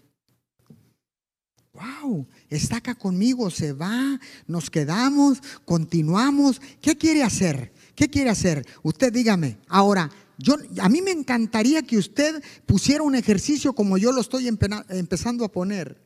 Wow, 1.74 2.26
está 2.48 2.78
acá 2.78 2.94
conmigo, 2.94 3.50
se 3.50 3.74
va, 3.74 4.18
nos 4.46 4.70
quedamos, 4.70 5.42
continuamos. 5.66 6.62
¿Qué 6.80 6.96
quiere 6.96 7.22
hacer? 7.22 7.74
¿Qué 7.94 8.08
quiere 8.08 8.30
hacer? 8.30 8.66
Usted 8.82 9.12
dígame. 9.12 9.58
Ahora, 9.68 10.10
a 10.80 10.88
mí 10.88 11.02
me 11.02 11.10
encantaría 11.10 11.82
que 11.82 11.98
usted 11.98 12.42
pusiera 12.66 13.02
un 13.02 13.14
ejercicio 13.14 13.72
como 13.72 13.98
yo 13.98 14.12
lo 14.12 14.20
estoy 14.20 14.48
empezando 14.48 15.44
a 15.44 15.52
poner. 15.52 16.00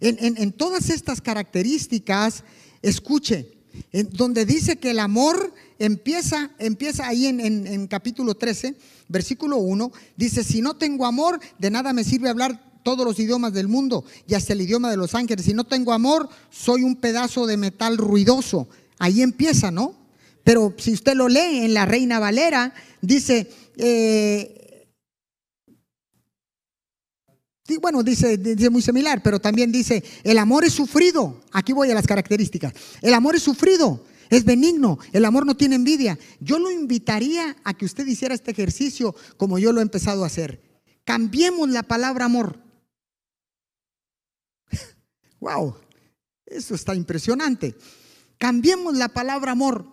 En, 0.00 0.52
todas 0.52 0.90
estas 0.90 1.20
características, 1.20 2.44
escuche, 2.82 3.58
donde 4.12 4.46
dice 4.46 4.76
que 4.76 4.90
el 4.90 4.98
amor 4.98 5.52
empieza, 5.78 6.50
empieza 6.58 7.06
ahí 7.06 7.26
en 7.26 7.86
capítulo 7.86 8.34
13, 8.34 8.76
versículo 9.10 9.58
1, 9.58 9.92
dice, 10.16 10.44
si 10.44 10.62
no 10.62 10.76
tengo 10.76 11.04
amor, 11.04 11.40
de 11.58 11.70
nada 11.70 11.92
me 11.92 12.04
sirve 12.04 12.28
hablar 12.28 12.70
todos 12.82 13.04
los 13.04 13.18
idiomas 13.18 13.52
del 13.52 13.68
mundo 13.68 14.04
y 14.26 14.34
hasta 14.34 14.52
el 14.52 14.62
idioma 14.62 14.90
de 14.90 14.96
los 14.96 15.14
ángeles. 15.14 15.44
Si 15.44 15.52
no 15.52 15.64
tengo 15.64 15.92
amor, 15.92 16.28
soy 16.48 16.82
un 16.82 16.96
pedazo 16.96 17.46
de 17.46 17.56
metal 17.56 17.98
ruidoso. 17.98 18.68
Ahí 18.98 19.20
empieza, 19.20 19.70
¿no? 19.70 19.96
Pero 20.44 20.74
si 20.78 20.92
usted 20.92 21.14
lo 21.14 21.28
lee 21.28 21.64
en 21.64 21.74
la 21.74 21.84
Reina 21.84 22.18
Valera, 22.18 22.72
dice, 23.00 23.50
eh, 23.76 24.60
bueno, 27.78 28.02
dice, 28.02 28.36
dice 28.36 28.70
muy 28.70 28.82
similar, 28.82 29.22
pero 29.22 29.40
también 29.40 29.70
dice, 29.70 30.02
el 30.24 30.38
amor 30.38 30.64
es 30.64 30.72
sufrido. 30.72 31.42
Aquí 31.52 31.72
voy 31.72 31.90
a 31.90 31.94
las 31.94 32.06
características. 32.06 32.72
El 33.00 33.14
amor 33.14 33.36
es 33.36 33.42
sufrido, 33.42 34.04
es 34.28 34.44
benigno, 34.44 34.98
el 35.12 35.24
amor 35.24 35.46
no 35.46 35.56
tiene 35.56 35.76
envidia. 35.76 36.18
Yo 36.40 36.58
lo 36.58 36.70
invitaría 36.70 37.56
a 37.64 37.74
que 37.74 37.84
usted 37.84 38.06
hiciera 38.06 38.34
este 38.34 38.50
ejercicio 38.50 39.14
como 39.36 39.58
yo 39.58 39.72
lo 39.72 39.80
he 39.80 39.82
empezado 39.82 40.24
a 40.24 40.26
hacer. 40.26 40.60
Cambiemos 41.04 41.68
la 41.68 41.82
palabra 41.82 42.24
amor. 42.26 42.58
wow, 45.40 45.76
eso 46.46 46.74
está 46.74 46.94
impresionante. 46.94 47.76
Cambiemos 48.38 48.96
la 48.96 49.08
palabra 49.08 49.52
amor, 49.52 49.86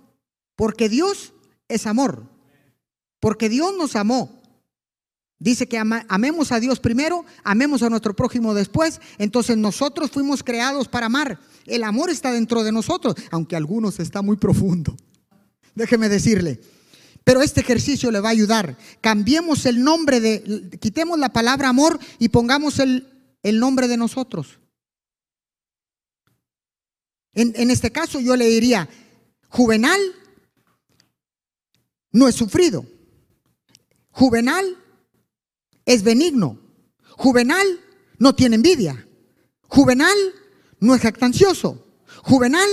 porque 0.56 0.90
Dios 0.90 1.34
es 1.68 1.86
amor. 1.86 2.37
Porque 3.20 3.50
Dios 3.50 3.74
nos 3.78 3.96
amó. 3.96 4.38
Dice 5.40 5.68
que 5.68 5.78
amemos 5.78 6.52
a 6.52 6.60
Dios 6.60 6.80
primero, 6.80 7.24
amemos 7.44 7.84
a 7.84 7.90
nuestro 7.90 8.16
prójimo 8.16 8.56
después. 8.56 9.00
Entonces 9.20 9.56
nosotros 9.56 10.10
fuimos 10.10 10.44
creados 10.44 10.88
para 10.88 11.06
amar. 11.06 11.40
El 11.66 11.84
amor 11.84 12.10
está 12.10 12.32
dentro 12.32 12.64
de 12.64 12.72
nosotros, 12.72 13.16
aunque 13.30 13.56
algunos 13.56 14.00
está 14.00 14.22
muy 14.22 14.38
profundo. 14.38 14.98
Déjeme 15.76 16.10
decirle. 16.10 16.60
Pero 17.24 17.42
este 17.42 17.62
ejercicio 17.62 18.10
le 18.10 18.20
va 18.20 18.30
a 18.30 18.32
ayudar. 18.32 18.78
Cambiemos 19.02 19.66
el 19.66 19.84
nombre 19.84 20.20
de, 20.20 20.70
quitemos 20.80 21.20
la 21.20 21.30
palabra 21.30 21.70
amor 21.70 22.00
y 22.18 22.30
pongamos 22.30 22.80
el, 22.80 23.08
el 23.44 23.60
nombre 23.60 23.88
de 23.88 23.98
nosotros. 23.98 24.60
En, 27.34 27.54
en 27.56 27.70
este 27.70 27.92
caso 27.92 28.20
yo 28.20 28.36
le 28.36 28.48
diría, 28.48 28.90
juvenal 29.50 30.00
no 32.12 32.28
es 32.28 32.34
sufrido. 32.34 32.86
Juvenal 34.18 34.76
es 35.86 36.02
benigno. 36.02 36.58
Juvenal 37.12 37.68
no 38.18 38.34
tiene 38.34 38.56
envidia. 38.56 39.08
Juvenal 39.68 40.18
no 40.80 40.96
es 40.96 41.02
jactancioso. 41.02 41.86
Juvenal 42.24 42.68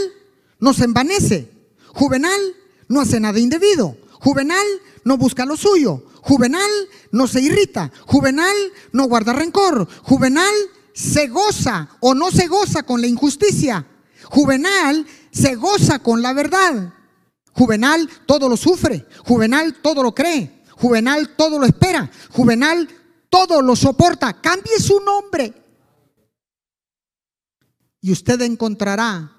no 0.59 0.73
se 0.73 0.85
envanece. 0.85 1.51
Juvenal 1.89 2.41
no 2.89 3.03
hace 3.03 3.21
nada 3.21 3.39
indebido. 3.39 3.95
Juvenal 4.13 4.67
no 5.05 5.19
busca 5.19 5.45
lo 5.45 5.59
suyo. 5.59 6.03
Juvenal 6.23 6.71
no 7.13 7.27
se 7.27 7.43
irrita. 7.43 7.93
Juvenal 8.07 8.57
no 8.93 9.05
guarda 9.05 9.35
rencor. 9.35 9.87
Juvenal 10.03 10.55
se 10.95 11.27
goza 11.27 11.91
o 12.01 12.15
no 12.15 12.31
se 12.31 12.47
goza 12.47 12.85
con 12.85 13.03
la 13.03 13.07
injusticia. 13.07 13.87
Juvenal 14.31 15.07
se 15.31 15.57
goza 15.57 15.99
con 15.99 16.23
la 16.23 16.33
verdad. 16.33 16.95
Juvenal 17.53 18.09
todo 18.25 18.49
lo 18.49 18.57
sufre. 18.57 19.07
Juvenal 19.27 19.75
todo 19.83 20.03
lo 20.03 20.15
cree. 20.15 20.64
Juvenal 20.85 21.35
todo 21.35 21.59
lo 21.59 21.65
espera. 21.65 22.11
Juvenal 22.29 22.87
todo 23.31 23.63
lo 23.63 23.75
soporta. 23.75 24.39
Cambie 24.43 24.79
su 24.79 25.01
nombre. 25.01 25.55
Y 28.03 28.13
usted 28.13 28.43
encontrará 28.43 29.33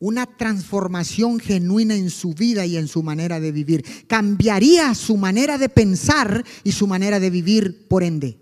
una 0.00 0.26
transformación 0.26 1.38
genuina 1.38 1.94
en 1.94 2.10
su 2.10 2.34
vida 2.34 2.66
y 2.66 2.76
en 2.76 2.88
su 2.88 3.04
manera 3.04 3.38
de 3.38 3.52
vivir. 3.52 4.08
Cambiaría 4.08 4.92
su 4.96 5.16
manera 5.16 5.56
de 5.56 5.68
pensar 5.68 6.44
y 6.64 6.72
su 6.72 6.88
manera 6.88 7.20
de 7.20 7.30
vivir, 7.30 7.86
por 7.86 8.02
ende. 8.02 8.40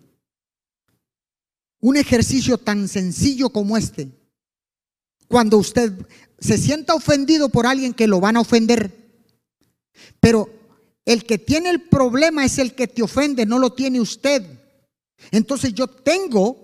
Un 1.79 1.99
ejercicio 1.99 2.57
tan 2.57 2.89
sencillo 2.89 3.51
como 3.51 3.77
este, 3.77 4.09
cuando 5.29 5.59
usted 5.59 5.93
se 6.39 6.57
sienta 6.57 6.95
ofendido 6.95 7.51
por 7.51 7.67
alguien 7.67 7.93
que 7.93 8.07
lo 8.07 8.19
van 8.19 8.39
a 8.39 8.41
ofender, 8.41 8.91
pero 10.21 10.62
el 11.05 11.25
que 11.25 11.39
tiene 11.39 11.71
el 11.71 11.83
problema 11.83 12.45
es 12.45 12.59
el 12.59 12.75
que 12.75 12.87
te 12.87 13.03
ofende, 13.03 13.47
no 13.47 13.59
lo 13.59 13.73
tiene 13.73 14.01
usted. 14.01 14.45
Entonces 15.31 15.75
yo 15.75 15.87
tengo 15.87 16.63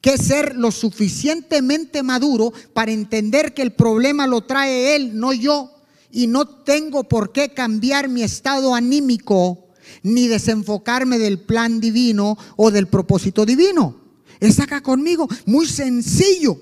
que 0.00 0.18
ser 0.18 0.56
lo 0.56 0.70
suficientemente 0.70 2.02
maduro 2.02 2.52
para 2.72 2.92
entender 2.92 3.54
que 3.54 3.62
el 3.62 3.72
problema 3.72 4.26
lo 4.26 4.42
trae 4.42 4.96
él, 4.96 5.18
no 5.18 5.32
yo. 5.32 5.72
Y 6.10 6.28
no 6.28 6.46
tengo 6.46 7.04
por 7.04 7.32
qué 7.32 7.52
cambiar 7.52 8.08
mi 8.08 8.22
estado 8.22 8.74
anímico 8.74 9.66
ni 10.02 10.28
desenfocarme 10.28 11.18
del 11.18 11.40
plan 11.40 11.80
divino 11.80 12.38
o 12.56 12.70
del 12.70 12.86
propósito 12.86 13.44
divino. 13.44 14.00
Es 14.40 14.60
acá 14.60 14.80
conmigo, 14.82 15.28
muy 15.44 15.66
sencillo. 15.66 16.60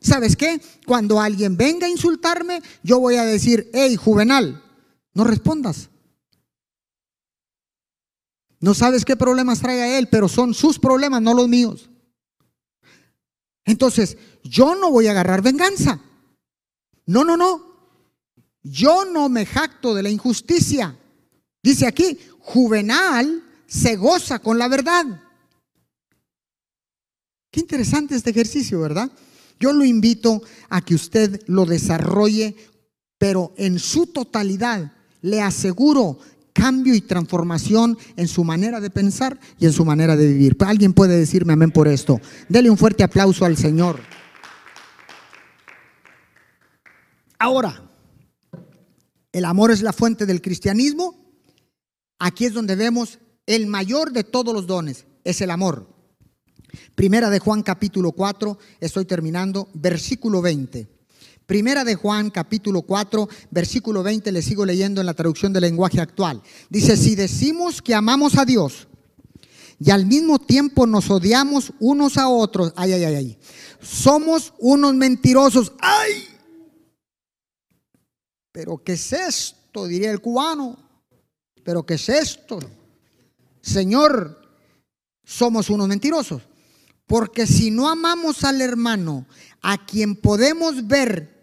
¿Sabes 0.00 0.34
qué? 0.34 0.60
Cuando 0.86 1.20
alguien 1.20 1.56
venga 1.56 1.86
a 1.86 1.90
insultarme, 1.90 2.62
yo 2.82 2.98
voy 2.98 3.16
a 3.16 3.24
decir, 3.24 3.68
hey, 3.74 3.96
juvenal, 3.96 4.62
no 5.12 5.24
respondas. 5.24 5.89
No 8.60 8.74
sabes 8.74 9.04
qué 9.04 9.16
problemas 9.16 9.60
trae 9.60 9.80
a 9.80 9.98
él, 9.98 10.08
pero 10.08 10.28
son 10.28 10.52
sus 10.52 10.78
problemas, 10.78 11.22
no 11.22 11.32
los 11.32 11.48
míos. 11.48 11.88
Entonces, 13.64 14.18
yo 14.44 14.74
no 14.74 14.90
voy 14.90 15.06
a 15.06 15.12
agarrar 15.12 15.42
venganza. 15.42 16.00
No, 17.06 17.24
no, 17.24 17.36
no. 17.36 17.70
Yo 18.62 19.06
no 19.06 19.28
me 19.28 19.46
jacto 19.46 19.94
de 19.94 20.02
la 20.02 20.10
injusticia. 20.10 20.96
Dice 21.62 21.86
aquí, 21.86 22.18
juvenal 22.40 23.42
se 23.66 23.96
goza 23.96 24.40
con 24.40 24.58
la 24.58 24.68
verdad. 24.68 25.06
Qué 27.50 27.60
interesante 27.60 28.14
este 28.14 28.30
ejercicio, 28.30 28.80
¿verdad? 28.80 29.10
Yo 29.58 29.72
lo 29.72 29.84
invito 29.84 30.42
a 30.68 30.82
que 30.82 30.94
usted 30.94 31.42
lo 31.46 31.64
desarrolle, 31.64 32.56
pero 33.18 33.52
en 33.56 33.78
su 33.78 34.06
totalidad. 34.06 34.92
Le 35.22 35.42
aseguro 35.42 36.18
cambio 36.52 36.94
y 36.94 37.00
transformación 37.00 37.96
en 38.16 38.28
su 38.28 38.44
manera 38.44 38.80
de 38.80 38.90
pensar 38.90 39.38
y 39.58 39.66
en 39.66 39.72
su 39.72 39.84
manera 39.84 40.16
de 40.16 40.26
vivir. 40.26 40.56
Alguien 40.60 40.92
puede 40.92 41.18
decirme 41.18 41.52
amén 41.52 41.70
por 41.70 41.88
esto. 41.88 42.20
Dele 42.48 42.70
un 42.70 42.78
fuerte 42.78 43.02
aplauso 43.02 43.44
al 43.44 43.56
Señor. 43.56 44.00
Ahora, 47.38 47.90
el 49.32 49.44
amor 49.44 49.70
es 49.70 49.82
la 49.82 49.92
fuente 49.92 50.26
del 50.26 50.42
cristianismo. 50.42 51.14
Aquí 52.18 52.44
es 52.44 52.52
donde 52.52 52.76
vemos 52.76 53.18
el 53.46 53.66
mayor 53.66 54.12
de 54.12 54.24
todos 54.24 54.54
los 54.54 54.66
dones, 54.66 55.06
es 55.24 55.40
el 55.40 55.50
amor. 55.50 55.88
Primera 56.94 57.30
de 57.30 57.38
Juan 57.38 57.62
capítulo 57.62 58.12
4, 58.12 58.58
estoy 58.78 59.06
terminando, 59.06 59.68
versículo 59.74 60.42
20. 60.42 60.99
Primera 61.50 61.82
de 61.82 61.96
Juan, 61.96 62.30
capítulo 62.30 62.82
4, 62.82 63.28
versículo 63.50 64.04
20, 64.04 64.30
le 64.30 64.40
sigo 64.40 64.64
leyendo 64.64 65.00
en 65.00 65.06
la 65.08 65.14
traducción 65.14 65.52
del 65.52 65.62
lenguaje 65.62 66.00
actual. 66.00 66.40
Dice, 66.68 66.96
si 66.96 67.16
decimos 67.16 67.82
que 67.82 67.92
amamos 67.92 68.38
a 68.38 68.44
Dios 68.44 68.86
y 69.80 69.90
al 69.90 70.06
mismo 70.06 70.38
tiempo 70.38 70.86
nos 70.86 71.10
odiamos 71.10 71.72
unos 71.80 72.18
a 72.18 72.28
otros, 72.28 72.72
ay, 72.76 72.92
ay, 72.92 73.02
ay, 73.02 73.14
ay, 73.16 73.38
somos 73.82 74.54
unos 74.60 74.94
mentirosos, 74.94 75.72
ay. 75.80 76.24
Pero 78.52 78.80
¿qué 78.84 78.92
es 78.92 79.12
esto? 79.12 79.88
Diría 79.88 80.12
el 80.12 80.20
cubano. 80.20 80.78
Pero 81.64 81.84
¿qué 81.84 81.94
es 81.94 82.08
esto? 82.10 82.60
Señor, 83.60 84.40
somos 85.24 85.68
unos 85.68 85.88
mentirosos. 85.88 86.42
Porque 87.08 87.44
si 87.44 87.72
no 87.72 87.88
amamos 87.88 88.44
al 88.44 88.60
hermano, 88.60 89.26
a 89.62 89.84
quien 89.84 90.14
podemos 90.14 90.86
ver 90.86 91.39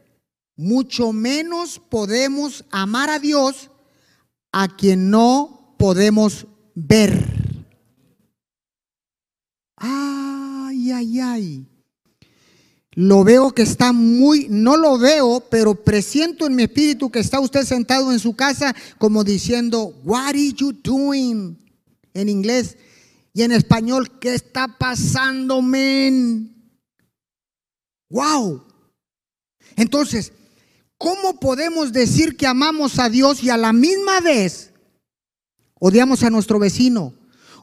mucho 0.58 1.14
menos 1.14 1.80
podemos 1.80 2.66
amar 2.72 3.10
a 3.10 3.20
Dios 3.20 3.70
a 4.52 4.76
quien 4.76 5.10
no 5.10 5.76
podemos 5.78 6.48
ver. 6.74 7.66
Ay, 9.78 10.92
ay, 10.92 11.20
ay. 11.20 11.66
Lo 12.94 13.24
veo 13.24 13.52
que 13.52 13.62
está 13.62 13.94
muy, 13.94 14.48
no 14.50 14.76
lo 14.76 14.98
veo, 14.98 15.44
pero 15.52 15.76
presiento 15.76 16.48
en 16.48 16.56
mi 16.56 16.64
espíritu 16.64 17.12
que 17.12 17.20
está 17.20 17.40
usted 17.40 17.64
sentado 17.64 18.12
en 18.12 18.18
su 18.18 18.36
casa 18.36 18.76
como 18.98 19.24
diciendo, 19.24 19.94
What 20.04 20.30
are 20.30 20.54
you 20.54 20.74
doing? 20.74 21.56
En 22.16 22.28
inglés 22.28 22.76
y 23.38 23.44
en 23.44 23.52
español, 23.52 24.18
¿qué 24.20 24.34
está 24.34 24.80
pasando, 24.80 25.62
men? 25.62 26.74
Wow. 28.10 28.64
Entonces, 29.76 30.34
¿Cómo 30.98 31.40
podemos 31.40 31.94
decir 31.94 32.38
que 32.38 32.48
amamos 32.48 32.98
a 32.98 33.10
Dios 33.10 33.44
y 33.44 33.50
a 33.50 33.58
la 33.58 33.72
misma 33.72 34.20
vez 34.20 34.74
odiamos 35.80 36.24
a 36.24 36.32
nuestro 36.32 36.58
vecino, 36.58 37.14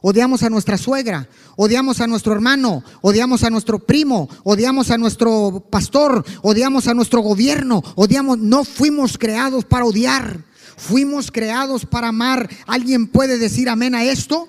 odiamos 0.01 0.43
a 0.43 0.49
nuestra 0.49 0.77
suegra, 0.77 1.27
odiamos 1.57 1.99
a 1.99 2.07
nuestro 2.07 2.31
hermano, 2.31 2.81
odiamos 3.01 3.43
a 3.43 3.49
nuestro 3.49 3.79
primo, 3.79 4.29
odiamos 4.43 4.89
a 4.89 4.97
nuestro 4.97 5.67
pastor, 5.69 6.23
odiamos 6.43 6.87
a 6.87 6.93
nuestro 6.93 7.19
gobierno, 7.19 7.83
odiamos, 7.95 8.37
no 8.37 8.63
fuimos 8.63 9.17
creados 9.17 9.65
para 9.65 9.83
odiar, 9.83 10.45
fuimos 10.77 11.29
creados 11.29 11.85
para 11.85 12.09
amar. 12.09 12.49
¿Alguien 12.67 13.07
puede 13.07 13.37
decir 13.37 13.67
amén 13.67 13.95
a 13.95 14.05
esto? 14.05 14.47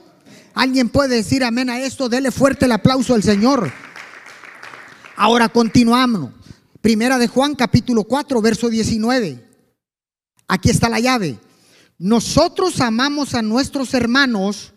¿Alguien 0.55 0.91
puede 0.91 1.17
decir 1.17 1.43
amén 1.43 1.71
a 1.71 1.81
esto? 1.81 2.09
Dele 2.09 2.31
fuerte 2.31 2.67
el 2.67 2.73
aplauso 2.73 3.15
al 3.15 3.25
Señor. 3.25 3.73
Ahora 5.17 5.49
continuamos. 5.49 6.36
Primera 6.87 7.19
de 7.19 7.27
Juan 7.27 7.57
capítulo 7.57 8.05
4, 8.05 8.41
verso 8.41 8.71
19. 8.71 9.45
Aquí 10.47 10.71
está 10.71 10.89
la 10.89 11.01
llave. 11.01 11.37
Nosotros 11.99 12.81
amamos 12.81 13.35
a 13.35 13.43
nuestros 13.43 13.93
hermanos 13.93 14.73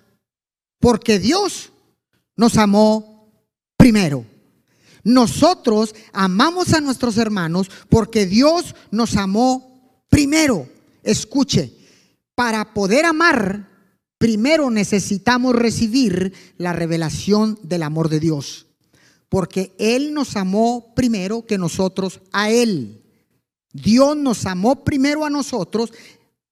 porque 0.80 1.20
Dios 1.20 1.72
nos 2.36 2.58
amó 2.58 3.32
primero. 3.78 4.26
Nosotros 5.04 5.94
amamos 6.12 6.74
a 6.74 6.82
nuestros 6.82 7.16
hermanos 7.20 7.70
porque 7.90 8.26
Dios 8.26 8.74
nos 8.90 9.16
amó 9.16 10.02
primero. 10.10 10.68
Escuche, 11.04 11.72
para 12.34 12.74
poder 12.74 13.06
amar, 13.06 13.70
primero 14.18 14.72
necesitamos 14.72 15.56
recibir 15.56 16.34
la 16.58 16.74
revelación 16.74 17.60
del 17.62 17.84
amor 17.84 18.10
de 18.10 18.20
Dios 18.20 18.66
porque 19.30 19.76
Él 19.78 20.14
nos 20.14 20.36
amó 20.36 20.94
primero 20.96 21.46
que 21.46 21.58
nosotros 21.58 22.20
a 22.32 22.50
Él. 22.50 23.04
Dios 23.72 24.18
nos 24.18 24.46
amó 24.46 24.84
primero 24.84 25.24
a 25.24 25.30
nosotros. 25.30 25.94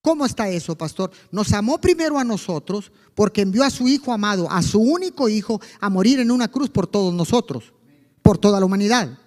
¿Cómo 0.01 0.25
está 0.25 0.47
eso, 0.49 0.77
pastor? 0.77 1.11
Nos 1.31 1.51
amó 1.53 1.81
primero 1.81 2.17
a 2.19 2.23
nosotros 2.23 2.91
porque 3.15 3.41
envió 3.41 3.63
a 3.63 3.71
su 3.71 3.87
Hijo 3.87 4.13
amado, 4.13 4.49
a 4.49 4.61
su 4.61 4.79
único 4.79 5.27
Hijo, 5.27 5.59
a 5.81 5.89
morir 5.89 6.19
en 6.19 6.31
una 6.31 6.47
cruz 6.47 6.69
por 6.69 6.87
todos 6.87 7.13
nosotros, 7.13 7.73
por 8.21 8.37
toda 8.37 8.59
la 8.59 8.65
humanidad. 8.65 9.17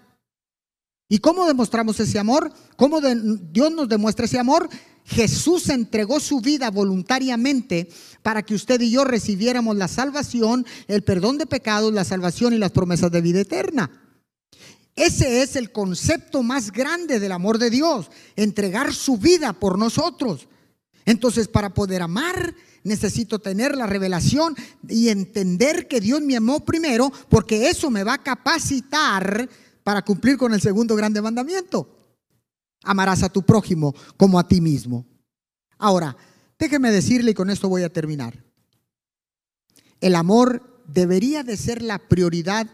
¿Y 1.08 1.18
cómo 1.18 1.44
demostramos 1.44 1.98
ese 1.98 2.20
amor? 2.20 2.52
¿Cómo 2.76 3.00
Dios 3.00 3.72
nos 3.72 3.88
demuestra 3.88 4.26
ese 4.26 4.38
amor? 4.38 4.68
Jesús 5.10 5.68
entregó 5.70 6.20
su 6.20 6.40
vida 6.40 6.70
voluntariamente 6.70 7.88
para 8.22 8.42
que 8.42 8.54
usted 8.54 8.80
y 8.80 8.92
yo 8.92 9.04
recibiéramos 9.04 9.76
la 9.76 9.88
salvación, 9.88 10.64
el 10.86 11.02
perdón 11.02 11.36
de 11.36 11.46
pecados, 11.46 11.92
la 11.92 12.04
salvación 12.04 12.52
y 12.54 12.58
las 12.58 12.70
promesas 12.70 13.10
de 13.10 13.20
vida 13.20 13.40
eterna. 13.40 13.90
Ese 14.94 15.42
es 15.42 15.56
el 15.56 15.72
concepto 15.72 16.44
más 16.44 16.70
grande 16.70 17.18
del 17.18 17.32
amor 17.32 17.58
de 17.58 17.70
Dios, 17.70 18.08
entregar 18.36 18.94
su 18.94 19.16
vida 19.16 19.52
por 19.52 19.78
nosotros. 19.78 20.46
Entonces, 21.04 21.48
para 21.48 21.74
poder 21.74 22.02
amar, 22.02 22.54
necesito 22.84 23.40
tener 23.40 23.76
la 23.76 23.86
revelación 23.86 24.54
y 24.88 25.08
entender 25.08 25.88
que 25.88 26.00
Dios 26.00 26.20
me 26.20 26.36
amó 26.36 26.60
primero, 26.60 27.10
porque 27.28 27.68
eso 27.68 27.90
me 27.90 28.04
va 28.04 28.14
a 28.14 28.22
capacitar 28.22 29.48
para 29.82 30.02
cumplir 30.02 30.36
con 30.36 30.54
el 30.54 30.60
segundo 30.60 30.94
grande 30.94 31.20
mandamiento. 31.20 31.99
Amarás 32.82 33.22
a 33.22 33.28
tu 33.28 33.42
prójimo 33.42 33.94
como 34.16 34.38
a 34.38 34.46
ti 34.46 34.60
mismo. 34.60 35.06
Ahora, 35.78 36.16
Déjeme 36.60 36.92
decirle 36.92 37.30
y 37.30 37.34
con 37.34 37.48
esto 37.48 37.70
voy 37.70 37.84
a 37.84 37.92
terminar. 37.92 38.44
El 39.98 40.14
amor 40.14 40.84
debería 40.86 41.42
de 41.42 41.56
ser 41.56 41.80
la 41.80 41.98
prioridad 41.98 42.68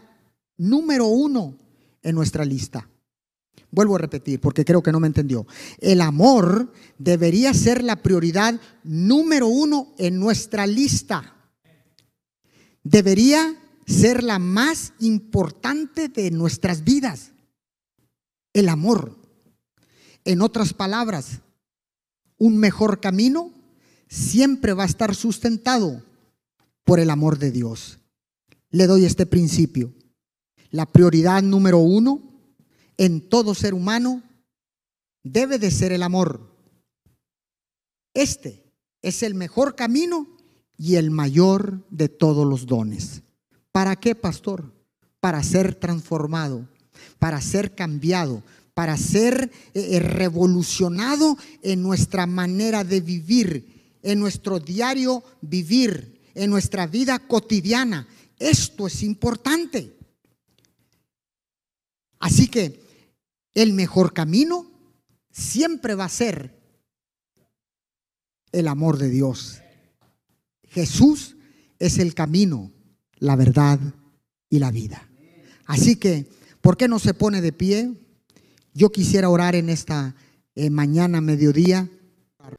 número 0.57 1.07
uno 1.07 1.57
en 2.03 2.13
nuestra 2.13 2.43
lista. 2.43 2.89
Vuelvo 3.71 3.95
a 3.95 3.99
repetir 3.99 4.41
porque 4.41 4.65
creo 4.65 4.83
que 4.83 4.91
no 4.91 4.99
me 4.99 5.07
entendió. 5.07 5.47
El 5.79 6.01
amor 6.01 6.73
debería 6.97 7.53
ser 7.53 7.81
la 7.81 7.95
prioridad 8.03 8.59
número 8.83 9.47
uno 9.47 9.93
en 9.97 10.19
nuestra 10.19 10.67
lista. 10.67 11.33
Debería 12.83 13.55
ser 13.85 14.21
la 14.21 14.37
más 14.37 14.93
importante 14.99 16.09
de 16.09 16.29
nuestras 16.31 16.83
vidas. 16.83 17.31
El 18.51 18.67
amor. 18.67 19.26
En 20.27 20.41
otras 20.41 20.73
palabras, 20.73 21.39
un 22.37 22.57
mejor 22.57 22.99
camino 22.99 23.53
siempre 24.09 24.73
va 24.73 24.83
a 24.83 24.87
estar 24.87 25.15
sustentado 25.15 26.03
por 26.83 26.99
el 26.99 27.11
amor 27.11 27.39
de 27.39 27.49
Dios. 27.49 27.99
Le 28.69 28.87
doy 28.87 29.05
este 29.05 29.25
principio. 29.25 29.93
La 30.69 30.85
prioridad 30.85 31.41
número 31.43 31.79
uno 31.79 32.21
en 32.97 33.29
todo 33.29 33.55
ser 33.55 33.73
humano 33.73 34.21
debe 35.23 35.59
de 35.59 35.71
ser 35.71 35.93
el 35.93 36.03
amor. 36.03 36.53
Este 38.13 38.69
es 39.01 39.23
el 39.23 39.33
mejor 39.33 39.75
camino 39.75 40.27
y 40.77 40.95
el 40.95 41.09
mayor 41.09 41.87
de 41.89 42.09
todos 42.09 42.45
los 42.45 42.65
dones. 42.65 43.21
¿Para 43.71 43.95
qué, 43.95 44.13
pastor? 44.13 44.73
Para 45.21 45.41
ser 45.41 45.73
transformado, 45.75 46.67
para 47.17 47.39
ser 47.39 47.75
cambiado, 47.75 48.43
para 48.77 48.95
ser 48.95 49.51
eh, 49.73 49.95
eh, 49.95 49.99
revolucionado 49.99 51.35
en 51.63 51.81
nuestra 51.81 52.27
manera 52.27 52.83
de 52.83 53.01
vivir, 53.01 53.97
en 54.03 54.19
nuestro 54.19 54.59
diario 54.59 55.23
vivir, 55.41 56.21
en 56.35 56.51
nuestra 56.51 56.85
vida 56.85 57.17
cotidiana. 57.17 58.07
Esto 58.37 58.85
es 58.85 59.01
importante. 59.01 59.97
Así 62.19 62.49
que 62.49 62.79
el 63.55 63.73
mejor 63.73 64.13
camino 64.13 64.69
siempre 65.31 65.95
va 65.95 66.05
a 66.05 66.09
ser 66.09 66.55
el 68.51 68.67
amor 68.67 68.99
de 68.99 69.09
Dios. 69.09 69.59
Jesús 70.69 71.35
es 71.79 71.97
el 71.97 72.13
camino, 72.13 72.71
la 73.15 73.35
verdad 73.35 73.79
y 74.51 74.59
la 74.59 74.69
vida. 74.69 75.09
Así 75.65 75.95
que, 75.95 76.27
¿por 76.61 76.77
qué 76.77 76.87
no 76.87 76.99
se 76.99 77.15
pone 77.15 77.41
de 77.41 77.53
pie? 77.53 78.03
Yo 78.77 78.91
quisiera 78.91 79.27
orar 79.27 79.55
en 79.55 79.69
esta 79.69 80.13
eh, 80.53 80.69
mañana, 80.69 81.19
mediodía. 81.19 81.89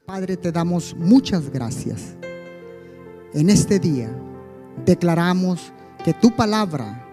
Padre, 0.05 0.37
te 0.37 0.51
damos 0.51 0.97
muchas 0.99 1.49
gracias. 1.49 2.17
En 3.33 3.49
este 3.49 3.79
día 3.79 4.11
declaramos 4.85 5.73
que 6.05 6.13
tu 6.15 6.35
palabra 6.35 7.07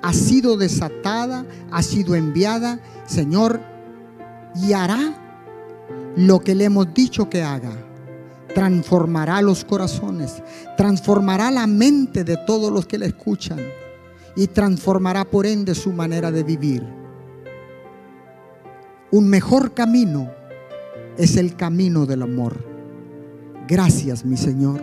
ha 0.00 0.12
sido 0.14 0.56
desatada, 0.56 1.44
ha 1.70 1.82
sido 1.82 2.14
enviada, 2.14 2.80
Señor, 3.04 3.60
y 4.54 4.72
hará 4.72 6.14
lo 6.16 6.40
que 6.40 6.54
le 6.54 6.64
hemos 6.64 6.94
dicho 6.94 7.28
que 7.28 7.42
haga. 7.42 7.76
Transformará 8.54 9.42
los 9.42 9.66
corazones, 9.66 10.42
transformará 10.78 11.50
la 11.50 11.66
mente 11.66 12.24
de 12.24 12.38
todos 12.46 12.72
los 12.72 12.86
que 12.86 12.96
le 12.96 13.04
escuchan 13.04 13.60
y 14.34 14.46
transformará 14.46 15.26
por 15.26 15.44
ende 15.44 15.74
su 15.74 15.92
manera 15.92 16.30
de 16.32 16.42
vivir. 16.42 17.05
Un 19.10 19.28
mejor 19.28 19.74
camino 19.74 20.30
es 21.16 21.36
el 21.36 21.56
camino 21.56 22.06
del 22.06 22.22
amor. 22.22 22.56
Gracias, 23.68 24.24
mi 24.24 24.36
Señor. 24.36 24.80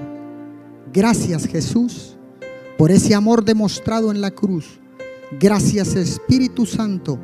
Gracias, 0.91 1.47
Jesús, 1.47 2.17
por 2.78 2.91
ese 2.91 3.15
amor 3.15 3.43
demostrado 3.43 4.11
en 4.11 4.21
la 4.21 4.32
cruz 4.32 4.80
Gracias 5.39 5.95
Espíritu 5.95 6.65
Santo, 6.65 7.17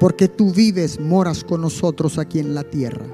porque 0.00 0.26
tú 0.26 0.52
vives, 0.52 0.98
moras 0.98 1.44
con 1.44 1.60
nosotros 1.60 2.18
aquí 2.18 2.40
en 2.40 2.54
la 2.54 2.64
tierra. 2.64 3.06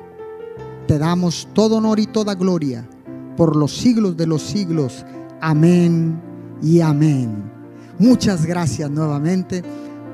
Te 0.86 0.98
damos 0.98 1.48
todo 1.52 1.76
honor 1.76 2.00
y 2.00 2.06
toda 2.06 2.34
gloria 2.34 2.88
por 3.36 3.56
los 3.56 3.76
siglos 3.76 4.16
de 4.16 4.26
los 4.26 4.42
siglos. 4.42 5.04
Amén 5.40 6.18
y 6.62 6.80
amén. 6.80 7.50
Muchas 7.98 8.46
gracias 8.46 8.90
nuevamente 8.90 9.62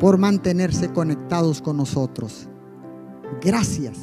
por 0.01 0.18
mantenerse 0.18 0.93
conectados 0.93 1.62
con 1.62 1.77
nosotros. 1.77 2.49
Gracias. 3.43 3.99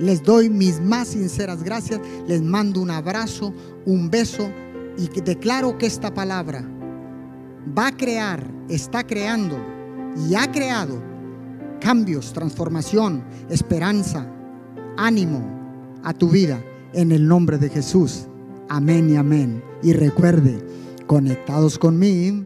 Les 0.00 0.22
doy 0.22 0.50
mis 0.50 0.80
más 0.80 1.08
sinceras 1.08 1.62
gracias. 1.62 2.00
Les 2.26 2.42
mando 2.42 2.80
un 2.80 2.90
abrazo, 2.90 3.52
un 3.86 4.10
beso 4.10 4.50
y 4.96 5.08
declaro 5.20 5.78
que 5.78 5.86
esta 5.86 6.12
palabra 6.12 6.64
va 7.76 7.88
a 7.88 7.96
crear, 7.96 8.44
está 8.68 9.06
creando 9.06 9.56
y 10.28 10.34
ha 10.34 10.50
creado 10.50 11.02
cambios, 11.80 12.32
transformación, 12.32 13.24
esperanza, 13.48 14.26
ánimo 14.96 16.00
a 16.04 16.12
tu 16.12 16.28
vida 16.28 16.62
en 16.92 17.12
el 17.12 17.26
nombre 17.26 17.58
de 17.58 17.68
Jesús. 17.68 18.26
Amén 18.68 19.10
y 19.10 19.16
amén. 19.16 19.62
Y 19.82 19.92
recuerde, 19.92 20.64
conectados 21.06 21.78
conmigo. 21.78 22.40